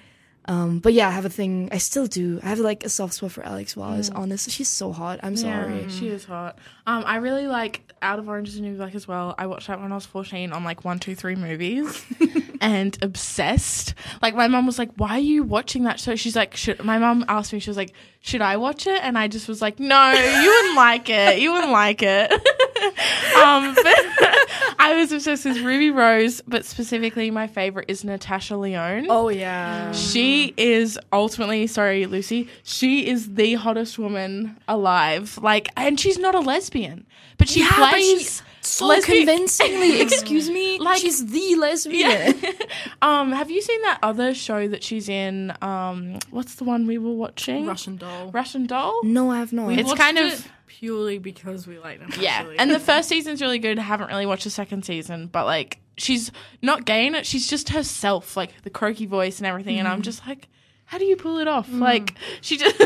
[0.51, 1.69] Um, but yeah, I have a thing.
[1.71, 2.41] I still do.
[2.43, 4.11] I have like a soft spot for Alex Wallace.
[4.11, 5.21] Honest, she's so hot.
[5.23, 5.83] I'm sorry.
[5.83, 6.59] Yeah, she is hot.
[6.89, 9.37] Um, I really like Out of Orange is the New Black as well.
[9.39, 12.05] I watched that when I was 14 on like one, two, three movies
[12.61, 13.95] and obsessed.
[14.23, 16.17] Like my mum was like, why are you watching that show?
[16.17, 19.01] She's like, should, my mum asked me, she was like, should I watch it?
[19.03, 21.39] And I just was like, no, you wouldn't like it.
[21.39, 22.31] You wouldn't like it.
[23.37, 23.87] um, but
[24.79, 29.07] I was obsessed with Ruby Rose, but specifically my favorite is Natasha Lyonne.
[29.09, 29.93] Oh yeah.
[29.93, 35.39] She is ultimately, sorry, Lucy, she is the hottest woman alive.
[35.43, 37.07] Like, and she's not a lesbian,
[37.39, 40.01] but she Yeah, but plays she- so lesbian- convincingly.
[40.03, 40.79] Excuse me.
[40.79, 42.11] Like- Like she's the lesbian.
[42.43, 42.53] Yeah.
[43.03, 45.53] um, have you seen that other show that she's in?
[45.63, 47.67] Um, what's the one we were watching?
[47.67, 48.31] Russian doll.
[48.33, 49.01] Russian Doll.
[49.05, 49.67] No, I have not.
[49.69, 52.11] We It's kind it of- purely because we like them.
[52.19, 52.59] Yeah, actually.
[52.59, 53.79] and the first season's really good.
[53.79, 56.31] I haven't really watched the second season, but like she's
[56.63, 57.27] not gay in it.
[57.27, 59.79] She's just herself, like the croaky voice and everything.
[59.79, 60.49] And I'm just like,
[60.87, 61.71] how do you pull it off?
[61.71, 62.77] Like she just.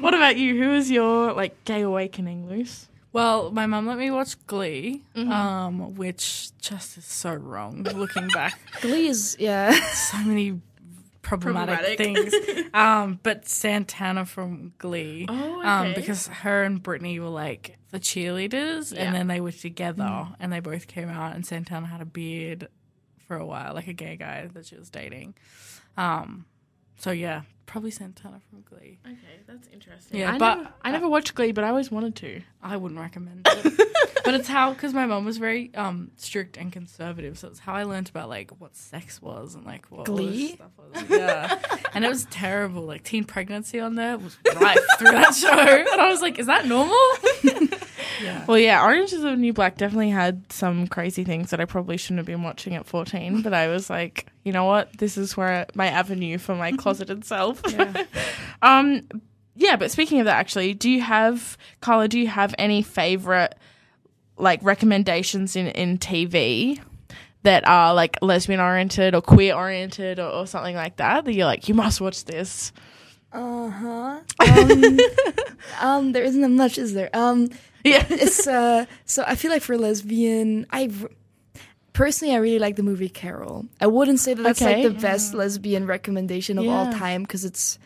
[0.00, 0.56] What about you?
[0.62, 2.88] Who is your like gay awakening, Luce?
[3.12, 5.32] Well, my mum let me watch Glee, Mm-hmm.
[5.32, 7.82] um, which just is so wrong.
[7.84, 9.72] Looking back, Glee is yeah.
[9.92, 10.60] so many
[11.22, 12.32] problematic, Problematic.
[12.34, 12.66] things.
[12.74, 18.92] Um, but Santana from Glee, Oh, um, because her and Brittany were like the cheerleaders,
[18.94, 19.04] Yeah.
[19.04, 22.68] and then they were together, and they both came out, and Santana had a beard
[23.26, 25.34] for a while, like a gay guy that she was dating.
[25.96, 26.44] Um,
[26.96, 28.98] so yeah, probably Santana from Glee.
[29.06, 30.20] Okay, that's interesting.
[30.20, 32.40] Yeah, I but- never, I never watched Glee, but I always wanted to.
[32.62, 33.80] I wouldn't recommend it.
[34.24, 37.74] but it's how because my mom was very um strict and conservative, so it's how
[37.74, 40.48] I learned about like what sex was and like what all this Glee?
[40.54, 41.04] stuff was.
[41.10, 41.58] Yeah,
[41.94, 42.82] and it was terrible.
[42.82, 46.46] Like teen pregnancy on there was right through that show, and I was like, "Is
[46.46, 46.96] that normal?"
[48.22, 48.44] yeah.
[48.46, 51.96] Well, yeah, Orange is the New Black definitely had some crazy things that I probably
[51.96, 54.96] shouldn't have been watching at 14, but I was like, you know what?
[54.98, 57.62] This is where my avenue for my closeted self.
[58.62, 59.02] um,
[59.54, 63.56] yeah, but speaking of that, actually, do you have, Carla, do you have any favorite,
[64.36, 66.80] like, recommendations in, in TV
[67.42, 71.46] that are, like, lesbian oriented or queer oriented or, or something like that that you're
[71.46, 72.72] like, you must watch this?
[73.32, 74.20] Uh huh.
[74.40, 74.98] Um,
[75.80, 77.10] um, there isn't much, is there?
[77.12, 77.50] Um,
[77.86, 78.04] Yeah.
[78.10, 78.86] it's uh.
[79.04, 80.90] So I feel like for lesbian, I
[81.92, 83.64] personally I really like the movie Carol.
[83.80, 84.82] I wouldn't say that that's Okay.
[84.82, 87.78] like the best lesbian recommendation of all time because it's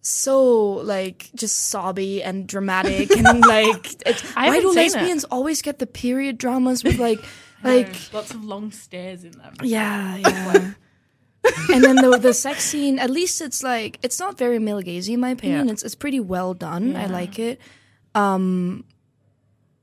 [0.00, 4.94] so like just sobby and dramatic and like it's, I why do seen it.
[4.94, 7.18] lesbians always get the period dramas with like
[7.64, 9.52] like lots of long stares in them.
[9.62, 10.72] yeah yeah
[11.72, 15.14] and then the the sex scene at least it's like it's not very male gazy
[15.14, 15.72] in my opinion Yeah.
[15.72, 17.60] it's it's pretty well done i like it
[18.14, 18.84] um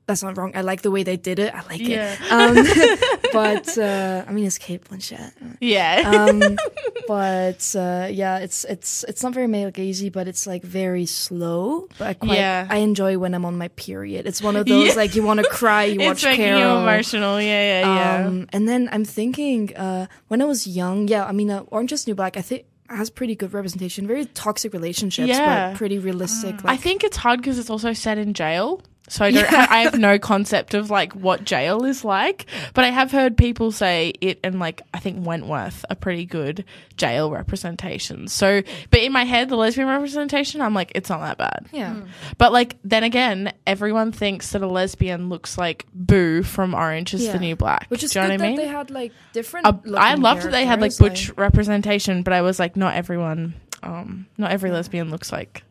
[0.06, 2.14] that's not wrong i like the way they did it i like Yeah.
[2.14, 2.54] it um
[3.32, 6.02] but uh i mean it's cate blanchett Yeah.
[6.28, 6.56] um
[7.08, 11.88] but uh yeah it's it's it's not very male gazy but it's like very slow
[11.98, 12.66] but i quite Yeah.
[12.70, 14.94] i enjoy when i'm on my period it's one of those Yeah.
[14.94, 17.40] like you want to cry you it's watch making carol emotional.
[17.40, 18.26] Yeah, yeah, yeah.
[18.28, 21.92] um, and then I'm thinking, uh, when I was young, yeah, I mean, uh, Orange
[21.92, 25.70] is New Black, I think has pretty good representation, very toxic relationships, Yeah.
[25.70, 26.56] but pretty realistic.
[26.56, 26.64] Mm.
[26.64, 28.80] I Like, think it's hard because it's also set in jail.
[29.08, 29.46] So I don't.
[29.46, 33.36] ha- I have no concept of like what jail is like, but I have heard
[33.36, 36.64] people say it and like I think Wentworth are pretty good
[36.96, 38.32] jail representations.
[38.32, 41.66] So, but in my head, the lesbian representation, I'm like, it's not that bad.
[41.72, 42.00] yeah,
[42.38, 47.24] But like then again, everyone thinks that a lesbian looks like Boo from Orange is
[47.24, 47.32] Yeah.
[47.32, 47.86] the New Black.
[47.88, 48.56] which is Do you know good what I mean?
[48.56, 49.66] they had like different.
[49.66, 52.76] Uh, I looking loved that they had like characters, butch representation, but I was like,
[52.76, 55.62] not everyone, um, not every lesbian looks like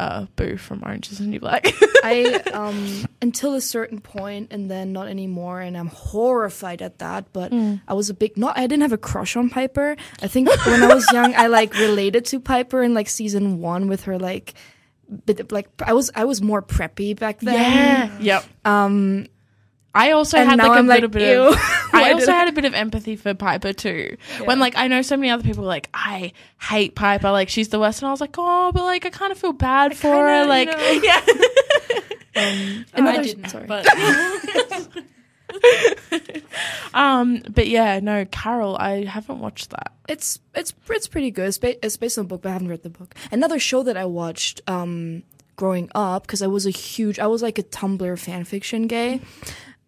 [0.00, 1.66] uh, Boo from Orange Is the New Black.
[2.02, 7.30] I um until a certain point and then not anymore and I'm horrified at that
[7.34, 9.96] but I was a big not I didn't have a crush on Piper.
[10.22, 13.88] I think when I was young I like related to Piper in like season 1
[13.88, 14.54] with her like
[15.26, 17.54] bit like I was I was more preppy back then.
[17.54, 18.18] Yeah.
[18.20, 18.44] yep.
[18.64, 19.26] Um
[19.94, 21.48] I also and had like a I'm little like bit ew.
[21.48, 21.56] of.
[21.92, 24.16] I also had a bit of empathy for Piper too.
[24.44, 27.80] When like I know so many other people like I hate Piper, like she's the
[27.80, 30.18] worst, and I was like, oh, but like I kind of feel bad for kinda,
[30.18, 30.90] her, you like know.
[31.02, 31.20] yeah.
[32.94, 33.66] I didn't, sorry.
[33.66, 33.86] but
[36.94, 39.92] um, but yeah, no, Carol, I haven't watched that.
[40.08, 41.48] It's it's it's pretty good.
[41.48, 43.14] It's, ba- it's based on a book, but I haven't read the book.
[43.32, 45.22] Another show that I watched um,
[45.56, 49.20] growing up because I was a huge, I was like a Tumblr fan fiction gay.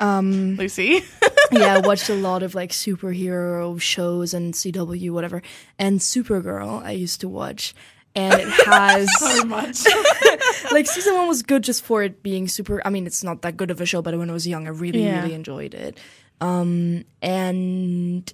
[0.02, 1.02] Um, Lucy.
[1.52, 5.42] yeah, I watched a lot of like superhero shows and CW whatever,
[5.78, 7.74] and Supergirl I used to watch,
[8.14, 9.78] and it has so much.
[10.72, 12.82] like season one was good just for it being super.
[12.84, 14.70] I mean, it's not that good of a show, but when I was young, I
[14.70, 15.22] really Yeah.
[15.22, 15.98] really enjoyed it.
[16.40, 18.32] Um, and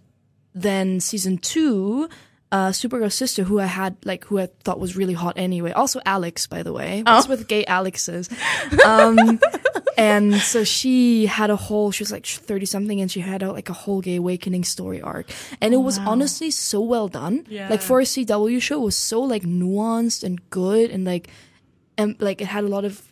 [0.54, 2.08] then season two,
[2.50, 5.72] uh, Supergirl's sister, who I had like who I thought was really hot anyway.
[5.72, 7.02] Also Alex, by the way.
[7.04, 7.30] What's Oh.
[7.30, 8.28] with gay Alexes?
[8.84, 9.38] Um,
[9.98, 11.90] and so she had a whole.
[11.90, 15.00] She was like thirty something, and she had a, like a whole gay awakening story
[15.02, 15.26] arc,
[15.60, 17.44] and it was honestly so well done.
[17.48, 17.68] Yeah.
[17.68, 21.28] Like for a CW show, it was so like nuanced and good, and like
[21.98, 23.02] and like it had a lot of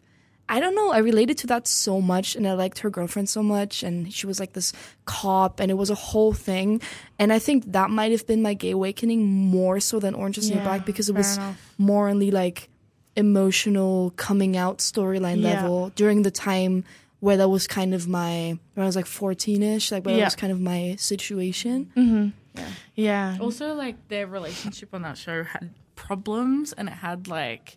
[0.49, 3.42] I don't know, I related to that so much and I liked her girlfriend so
[3.42, 4.72] much and she was like this
[5.05, 6.80] cop and it was a whole thing.
[7.18, 10.49] And I think that might have been my gay awakening more so than Orange is
[10.49, 11.74] the New Black because it was enough.
[11.78, 12.68] more on the like
[13.16, 15.55] emotional coming out storyline Yeah.
[15.62, 16.84] level during the time
[17.20, 20.36] where that was kind of my when I was like 14ish, like where that was
[20.36, 21.90] kind of my situation.
[21.97, 22.62] Mm-hmm.
[22.94, 23.36] Yeah.
[23.40, 27.76] also, like their relationship on that show had problems, and it had like,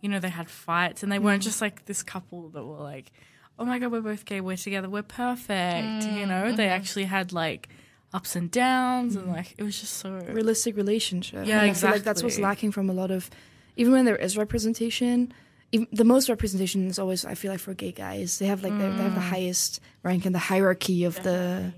[0.00, 3.10] you know, they had fights, and they weren't just like this couple that were like,
[3.58, 6.04] oh my god, we're both gay, we're together, we're perfect.
[6.04, 7.68] You know, they actually had like
[8.14, 10.10] ups and downs, and like it was just so.
[10.32, 11.46] realistic relationship.
[11.46, 13.28] Yeah, And I like that's what's lacking from a lot of,
[13.76, 15.32] even when there is representation.
[15.70, 18.38] Even, the most representation is always, I feel like, for gay guys.
[18.38, 19.30] They have like they they have the Mm.
[19.30, 21.74] highest rank in the hierarchy of the.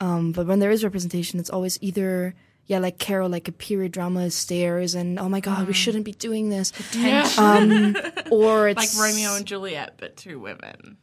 [0.00, 2.34] Um, but when there is representation, it's always either
[2.66, 5.66] yeah, like Carol, like a period drama stares, and oh my god, Mm.
[5.68, 6.72] we shouldn't be doing this.
[6.94, 7.28] Yeah.
[7.38, 7.96] Um,
[8.30, 10.96] or it's like Romeo and Juliet, but two women.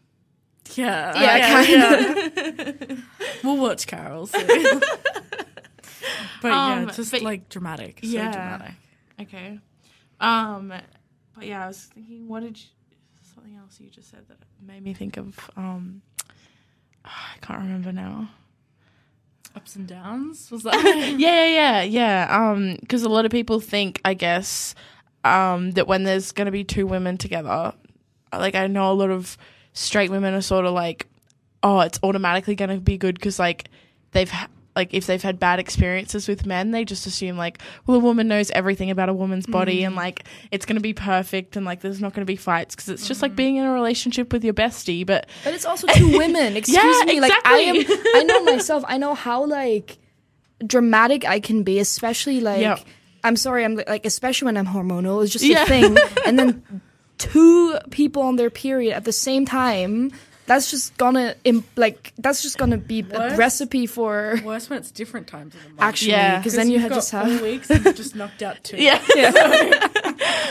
[0.75, 2.95] Yeah, Yeah, yeah, kind yeah.
[3.43, 4.27] we'll watch Carol.
[4.27, 4.79] soon.
[6.41, 8.31] but yeah, Um, just but- like dramatic, so Yeah.
[8.31, 8.73] dramatic.
[9.21, 9.59] Okay.
[10.19, 10.73] Um,
[11.35, 12.65] but yeah, I was thinking, what did you,
[13.35, 15.37] something else you just said that made me think of?
[15.57, 16.01] Um,
[17.05, 18.29] I can't remember now.
[19.55, 20.75] Ups and downs was that?
[21.17, 22.27] yeah, yeah, yeah.
[22.51, 24.75] Um, because a lot of people think, I guess,
[25.23, 27.73] um, that when there's gonna be two women together,
[28.31, 29.37] like I know a lot of
[29.73, 31.07] straight women are sort of like,
[31.63, 33.69] oh, it's automatically gonna be good because like
[34.11, 37.97] they've ha- like if they've had bad experiences with men, they just assume like, well,
[37.97, 39.97] a woman knows everything about a woman's body and mm.
[39.97, 43.21] like it's gonna be perfect and like there's not gonna be fights because it's just
[43.21, 43.37] like mm.
[43.37, 46.55] being in a relationship with your bestie, but But it's also two women.
[46.57, 47.19] Excuse Yeah, me.
[47.19, 47.75] Like I am.
[48.15, 48.83] I know myself.
[48.87, 49.97] I know how like
[50.65, 52.77] dramatic I can be, especially like Yeah.
[53.23, 55.23] I'm sorry, I'm like especially when I'm hormonal.
[55.23, 55.63] It's just Yeah.
[55.63, 55.97] a thing.
[56.25, 56.81] and then
[57.17, 60.11] two people on their period at the same time.
[60.49, 64.89] That's just gonna im- like that's just gonna be a recipe for Worse when it's
[64.89, 65.81] different times of the month.
[65.81, 66.39] actually Yeah.
[66.39, 68.57] because then you you've have got just four have weeks and you just knocked out
[68.63, 68.77] two.
[68.77, 68.97] yeah.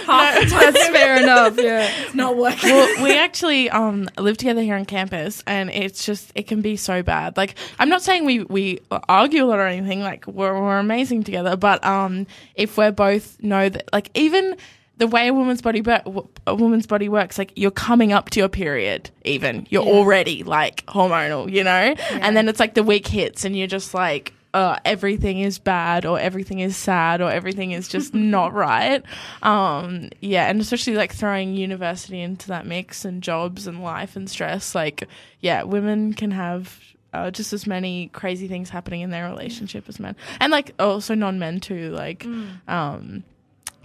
[0.06, 1.56] half the time that's fair enough.
[1.58, 1.90] Yeah.
[2.04, 2.70] it's not working.
[2.70, 6.76] well, we actually um live together here on campus, and it's just it can be
[6.76, 7.36] so bad.
[7.36, 8.78] Like I'm not saying we we
[9.08, 10.00] argue a lot or anything.
[10.00, 14.56] Like we're we're amazing together, but um if we're both know that like even
[14.98, 18.40] the way a woman's body wo- a woman's body works, like you're coming up to
[18.40, 19.90] your period, even you're Yeah.
[19.92, 23.94] already like hormonal, you know, and then it's like the week hits, and you're just
[23.94, 24.34] like.
[24.54, 29.02] Uh, everything is bad, or everything is sad, or everything is just not right.
[29.42, 34.28] Um, yeah, and especially like throwing university into that mix and jobs and life and
[34.28, 34.74] stress.
[34.74, 35.04] Like,
[35.40, 36.80] yeah, women can have
[37.12, 41.14] uh, just as many crazy things happening in their relationship as men, and like also
[41.14, 41.90] non-men too.
[41.90, 42.24] Like,
[42.66, 43.24] um,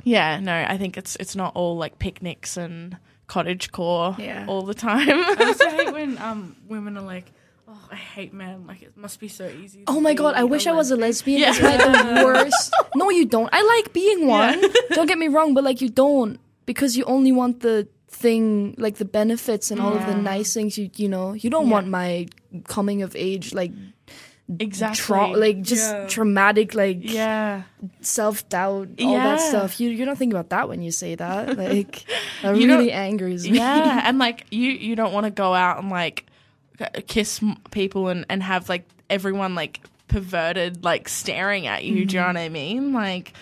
[0.03, 2.97] yeah, no, I think it's it's not all like picnics and
[3.27, 4.45] cottage core Yeah.
[4.47, 5.09] all the time.
[5.09, 7.31] I also hate when um women are like,
[7.67, 8.67] "Oh, I hate men.
[8.67, 11.39] Like it must be so easy." Oh my god, I wish I was a lesbian.
[11.41, 11.49] Yeah.
[11.51, 12.73] It's like the worst.
[12.95, 13.49] No, you don't.
[13.53, 14.61] I like being one.
[14.89, 18.97] Don't get me wrong, but like you don't because you only want the thing, like
[18.97, 20.77] the benefits and all of the nice things.
[20.77, 21.71] You you know, you don't Yeah.
[21.73, 22.27] want my
[22.67, 23.71] coming of age like
[24.59, 25.35] Exactly.
[25.35, 26.07] like just Yeah.
[26.07, 27.63] traumatic, like yeah.
[28.01, 29.79] self doubt, all that stuff.
[29.79, 31.57] You you don't think about that when you say that.
[31.63, 32.05] Like
[32.41, 33.57] that You really angers me.
[33.57, 36.25] yeah and like you you don't want to go out and like
[37.07, 37.41] kiss
[37.71, 42.17] people and and have like everyone like perverted like staring at you do you mm-hmm.
[42.17, 43.33] know what i mean like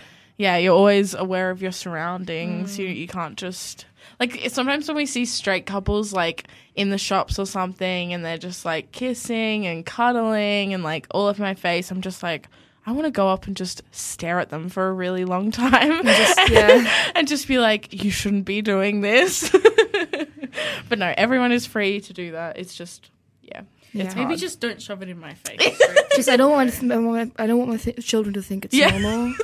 [0.42, 2.96] yeah you're always aware of your surroundings you mm.
[2.96, 3.86] you can't just
[4.20, 8.38] like sometimes when we see straight couples like in the shops or something and they're
[8.38, 12.48] just like kissing and cuddling and like all over my face i'm just like
[12.84, 16.04] I want to go up and just stare at them for a really long time.
[16.04, 17.12] Just- yeah.
[17.14, 19.52] and just be like, you shouldn't be doing this.
[20.90, 22.58] but no, everyone is free to do that.
[22.58, 23.12] It's just,
[23.44, 23.62] yeah.
[23.94, 24.04] It's Yeah.
[24.16, 24.40] Maybe hard.
[24.40, 25.80] just don't shove it in my face.
[26.16, 28.66] Just I don't want I don't want- I don't want my th- children to think
[28.66, 28.98] it's Yeah.
[28.98, 29.36] normal.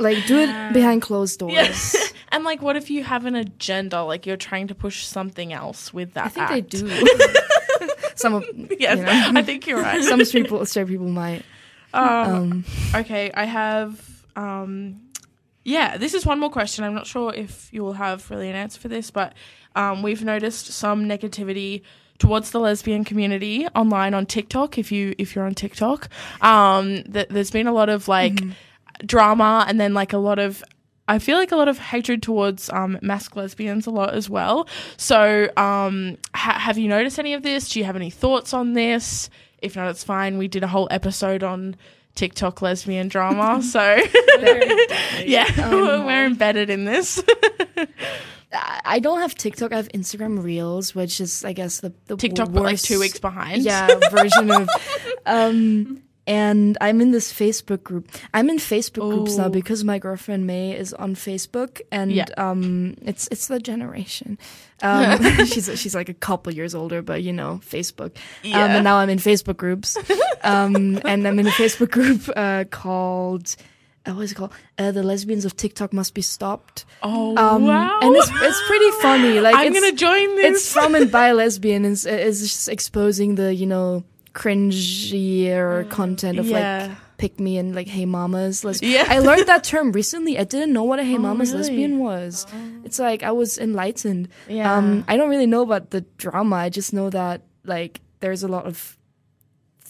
[0.00, 1.52] Like do it behind closed doors.
[1.94, 2.00] Yeah.
[2.32, 4.02] and like, what if you have an agenda?
[4.02, 6.52] Like, you're trying to push something else with that I think act?
[6.52, 6.88] they do.
[8.16, 8.44] Some of
[8.78, 9.32] Yes, you know.
[9.40, 10.02] I think you're right.
[10.04, 11.42] some straight people straight people might.
[11.94, 14.24] Um, Um, okay, I have.
[14.36, 15.00] Um,
[15.64, 16.84] yeah, this is one more question.
[16.84, 19.34] I'm not sure if you will have really an answer for this, but
[19.74, 21.82] um, we've noticed some negativity
[22.18, 24.76] towards the lesbian community online on TikTok.
[24.76, 26.08] If you if you're on TikTok,
[26.42, 28.38] um, th- there's been a lot of like
[29.06, 30.62] drama, and then like a lot of.
[31.08, 34.68] I feel like a lot of hatred towards um, masc lesbians a lot as well.
[34.96, 37.68] So, um, ha- have you noticed any of this?
[37.70, 39.28] Do you have any thoughts on this?
[39.58, 40.38] If not, it's fine.
[40.38, 41.74] We did a whole episode on
[42.14, 43.80] TikTok lesbian drama, so
[45.24, 47.20] yeah, Um, we're embedded in this.
[48.52, 49.72] I I don't have TikTok.
[49.72, 53.00] I have Instagram Reels, which is I guess the the TikTok, worst, but like two
[53.00, 53.62] weeks behind.
[53.62, 54.68] yeah version of
[55.26, 60.46] um and i'm in this facebook group i'm in facebook groups now because my girlfriend
[60.46, 62.26] may is on facebook and Yeah.
[62.36, 64.38] um it's it's the generation
[64.82, 68.12] um she's she's like a couple years older but you know facebook
[68.44, 69.96] um and now i'm in facebook groups
[70.44, 73.56] um and i'm in a facebook group uh called
[74.06, 74.50] uh, what is it called?
[74.78, 76.86] Uh, the lesbians of TikTok must be stopped.
[77.02, 77.98] Oh Um, wow!
[78.00, 79.40] And it's it's pretty funny.
[79.40, 80.56] Like I'm gonna join this.
[80.56, 84.02] it's from and by a lesbian is is just exposing the you know
[84.32, 86.86] cringier content of Yeah.
[86.88, 88.92] like pick me and like hey mamas lesbian.
[88.92, 89.06] Yeah.
[89.08, 90.38] I learned that term recently.
[90.38, 91.62] I didn't know what a hey Oh, mamas really?
[91.64, 92.46] lesbian was.
[92.84, 94.28] It's like I was enlightened.
[94.48, 94.72] Yeah.
[94.74, 96.56] Um, I don't really know about the drama.
[96.56, 98.96] I just know that like there's a lot of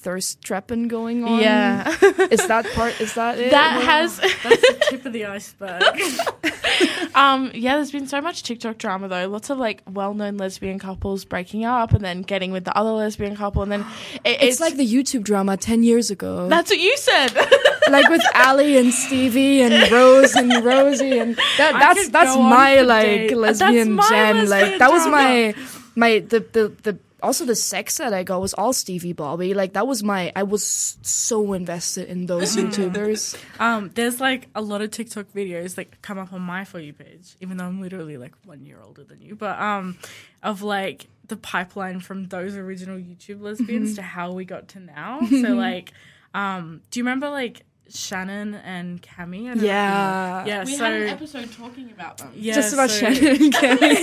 [0.01, 1.41] thirst trapping going on.
[1.41, 1.95] yeah,
[2.31, 2.99] Is that part?
[3.01, 3.51] Is that it?
[3.51, 4.19] that has.
[4.19, 5.83] That's the tip of the iceberg.
[7.15, 9.29] um, yeah, there's been so much TikTok drama though.
[9.29, 13.37] Lots of like well-known lesbian couples breaking up and then getting with the other lesbian
[13.37, 13.81] couple, and then
[14.25, 16.49] it, it's, like the YouTube drama ten years ago.
[16.49, 17.35] that's what you said.
[17.91, 23.31] like with Ally and Stevie and Rose and Rosie and that, that's that's my like
[23.33, 24.37] lesbian That's my gem.
[24.37, 25.17] like lesbian that was drama.
[25.17, 25.55] my
[25.97, 29.55] my the the the also the sex that I got was all Stevie Boebi.
[29.55, 33.37] Like that was my I was so invested in those YouTubers.
[33.61, 36.93] Um, there's like a lot of TikTok videos that come up on my for you
[36.95, 39.99] page, even though I'm literally like one year older than you, but um,
[40.43, 45.21] of like the pipeline from those original YouTube lesbians to how we got to now.
[45.29, 45.93] so like,
[46.35, 49.51] um, do you remember like Shannon and Cammie?
[49.51, 49.65] I know if you know.
[49.67, 50.45] Yeah.
[50.47, 50.65] yeah.
[50.65, 52.33] we so had an episode talking about them.
[52.35, 53.97] yeah, Just about so- Shannon and Kevin.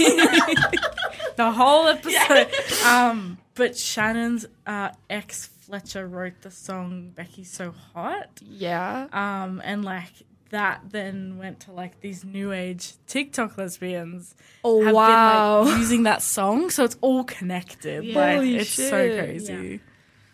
[1.38, 2.49] the whole episode.
[2.85, 9.07] um, but Shannon's uh, ex Fletcher wrote the song "Becky's So Hot." yeah.
[9.13, 10.11] Um, and like
[10.49, 14.33] that then went to like these new age TikTok lesbians
[14.63, 15.63] Oh have wow.
[15.63, 18.03] been like using that song, so it's all connected.
[18.05, 18.15] Yeah.
[18.17, 19.19] Like Holy it's so shit.
[19.25, 19.79] crazy.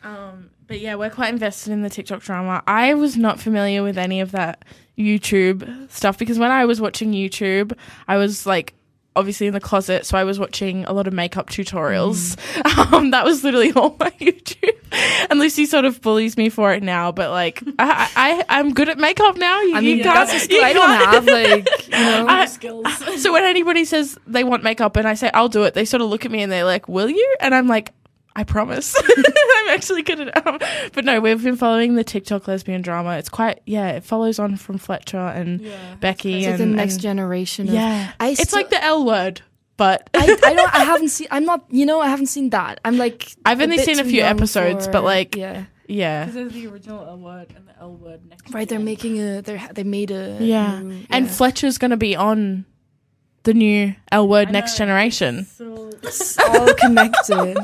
[0.04, 2.62] Um, but yeah, we're quite invested in the TikTok drama.
[2.68, 4.64] I was not familiar with any of that
[4.98, 7.74] YouTube stuff because when I was watching YouTube,
[8.08, 8.74] I was like
[9.16, 12.38] obviously in the closet, so I was watching a lot of makeup tutorials.
[12.94, 14.70] Um, that was literally all my YouTube.
[15.30, 18.90] And Lucy sort of bullies me for it now, but like I, I I'm good
[18.90, 19.62] at makeup now.
[19.62, 21.26] You, I mean, you that's a can't, skill I don't have.
[21.26, 23.22] Like, you know, I- skills.
[23.22, 26.02] so when anybody says they want makeup and I say I'll do it, they sort
[26.02, 27.92] of look at me and they're like, "Will you?" And I'm like,
[28.36, 30.48] "I promise." I'm actually good at it.
[30.48, 30.60] Um,
[30.94, 33.18] but no, we've been following the TikTok lesbian drama.
[33.18, 33.90] It's quite yeah.
[33.92, 35.96] It follows on from Fletcher and Yeah.
[36.00, 37.68] Becky it's and the next and- generation.
[37.70, 39.42] Of, Yeah, I it's still- like the L word,
[39.78, 40.74] but I, I don't.
[40.76, 41.28] I haven't seen.
[41.32, 41.66] I'm not.
[41.70, 42.80] You know, I haven't seen that.
[42.86, 43.32] I'm like.
[43.46, 45.66] I've only seen a few episodes, for- but, like, yeah.
[45.88, 48.48] yeah, Because there's the original L word and the L word next.
[48.48, 48.84] to Right, they're it.
[48.84, 49.42] making a.
[49.42, 50.38] They are they made a.
[50.42, 50.80] yeah.
[50.82, 51.32] new- And yeah.
[51.32, 52.66] Fletcher's gonna be on
[53.44, 54.86] the new L word I next know.
[54.86, 55.46] generation.
[55.46, 57.58] So it's all connected.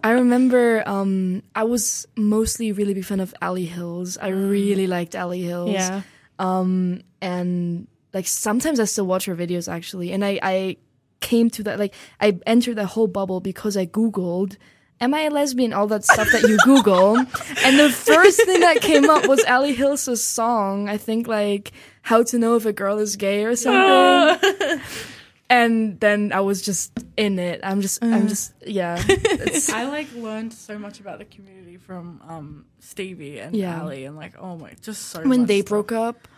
[0.04, 0.82] I remember.
[0.86, 4.18] Um, I was mostly really big fan of Ally Hills.
[4.18, 5.70] I really liked Ally Hills.
[5.70, 6.02] Yeah,
[6.38, 10.76] Um, and like sometimes I still watch her videos actually, and I I
[11.20, 14.56] came to that like I entered that whole bubble because I googled
[15.00, 15.72] am I a lesbian?
[15.72, 17.16] All that stuff that you Google.
[17.16, 20.88] and the first thing that came up was Ally Hills's song.
[20.88, 21.72] I think like
[22.02, 24.80] How to Know If a Girl is Gay or something.
[25.50, 27.60] and then I was just in it.
[27.62, 29.02] I'm just, I'm just, yeah.
[29.08, 33.80] It's, I like learned so much about the community from um, Stevie and Yeah.
[33.82, 35.68] Ali, and like, oh my, just so when they stuff.
[35.68, 36.28] broke up,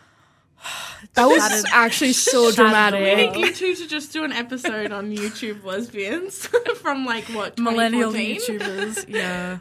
[1.13, 3.15] that was Shattered- actually so shattered the I dramatic.
[3.33, 6.45] think you two should just do an episode on YouTube lesbians
[6.81, 9.05] from like what millennial YouTubers.
[9.09, 9.57] Yeah,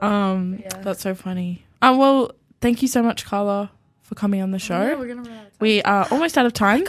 [0.00, 0.68] Um, Yeah.
[0.82, 1.64] that's so funny.
[1.82, 3.70] Um, well, thank you so much, Carla,
[4.02, 4.80] for coming on the show.
[4.80, 5.58] Yeah, we're gonna run out of time.
[5.60, 6.84] we are almost out of time.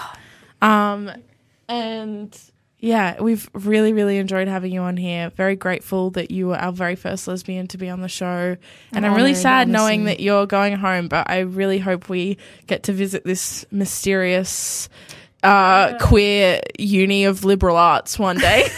[0.62, 1.12] Um,
[1.68, 2.38] and
[2.82, 5.32] yeah, we've really, really enjoyed having you on here.
[5.32, 8.56] Very grateful that you were our very first lesbian to be on the show.
[8.94, 12.84] And I'm really sad knowing that you're going home, but I really hope we get
[12.84, 14.90] to visit this mysterious
[15.42, 18.68] uh queer uni of liberal arts one day.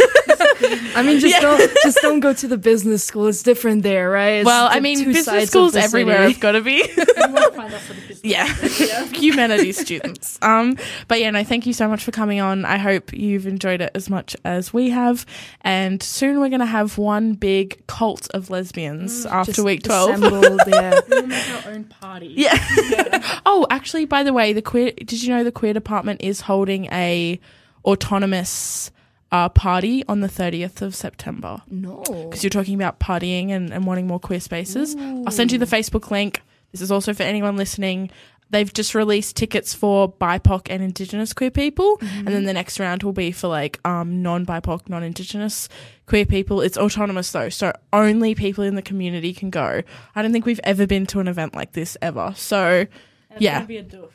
[0.95, 3.27] I mean, just don't, just don't go to the business school.
[3.27, 4.39] It's different there, right?
[4.39, 6.83] It's well, I mean, business schools everywhere have got to be.
[8.23, 9.05] You might find us at a business yeah.
[9.19, 10.39] Humanities students.
[10.41, 12.65] Um but yeah no thank you so much for coming on.
[12.65, 15.25] I hope you've enjoyed it as much as we have.
[15.61, 20.19] And soon we're gonna have one big cult of lesbians after week 12
[20.67, 20.99] yeah.
[21.09, 22.33] We'll make our own party.
[22.37, 23.39] yeah.
[23.45, 26.85] Oh actually by the way the queer did you know the queer department is holding
[26.85, 27.39] a
[27.85, 28.91] autonomous
[29.31, 31.61] uh, party on the 30th of september?
[31.69, 32.03] No.
[32.03, 34.95] because you're talking about partying and, and wanting more queer spaces.
[34.99, 36.41] I'll send you the Facebook link.
[36.71, 38.09] This is also for anyone listening.
[38.49, 43.01] They've just released tickets for BIPOC and Indigenous queer people, and then the next round
[43.03, 45.69] will be for like um, non BIPOC, non Indigenous
[46.05, 46.59] queer people.
[46.59, 49.81] It's autonomous though, so only people in the community can go.
[50.15, 52.33] I don't think we've ever been to an event like this ever.
[52.35, 52.87] So And
[53.31, 53.63] it's Yeah.
[53.63, 54.09] be a doof.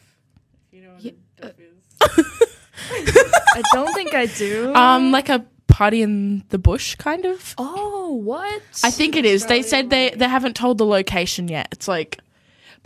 [0.70, 1.72] You know what Yeah, a doof
[2.28, 3.32] is.
[3.54, 4.74] I don't think I do.
[4.74, 7.54] um, like a party in the bush, kind of.
[7.56, 8.60] oh, what?
[8.84, 9.46] I think it is.
[9.46, 11.68] They said they they haven't told the location yet.
[11.72, 12.18] It's like,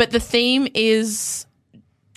[0.00, 1.44] but the theme is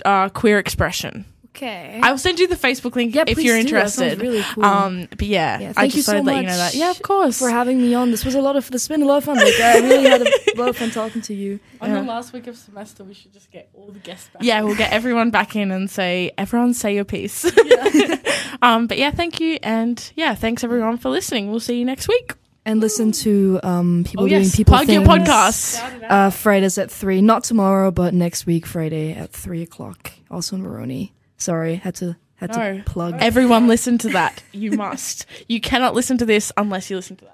[0.05, 1.25] uh, queer expression.
[1.49, 1.99] Okay.
[2.01, 3.69] I'll send you the Facebook link yeah, if you're do.
[3.71, 4.21] That sounds interested.
[4.21, 4.63] really cool.
[4.65, 6.73] Um, but yeah, Yeah, I thank just you so thought I'd let you know that.
[6.75, 7.38] Yeah, of course.
[7.39, 8.09] for having me on.
[8.09, 8.71] This was a lot of.
[8.71, 9.36] This has been a lot of fun.
[9.38, 11.59] Like I really had a lot of fun talking to you.
[11.81, 11.99] On Yeah.
[11.99, 14.41] the last week of semester, we should just get all the guests back.
[14.43, 17.45] yeah, we'll get everyone back in and say, everyone say your piece.
[18.63, 19.59] um, but yeah, thank you.
[19.61, 21.51] And yeah, thanks everyone for listening.
[21.51, 22.34] We'll see you next week.
[22.66, 24.55] And listen to um people Oh, doing yes.
[24.55, 25.28] people Plug your things.
[25.28, 25.95] podcast.
[25.97, 26.11] It out.
[26.11, 27.22] Uh, Fridays at three.
[27.22, 30.11] Not tomorrow, but next week, Friday at three o'clock.
[30.32, 31.11] Also in Woroni.
[31.38, 32.78] Sorry, had to had No.
[32.78, 33.16] to plug.
[33.20, 34.43] Everyone listen to that.
[34.53, 35.26] You must.
[35.47, 37.32] You cannot listen to this unless you listen to that.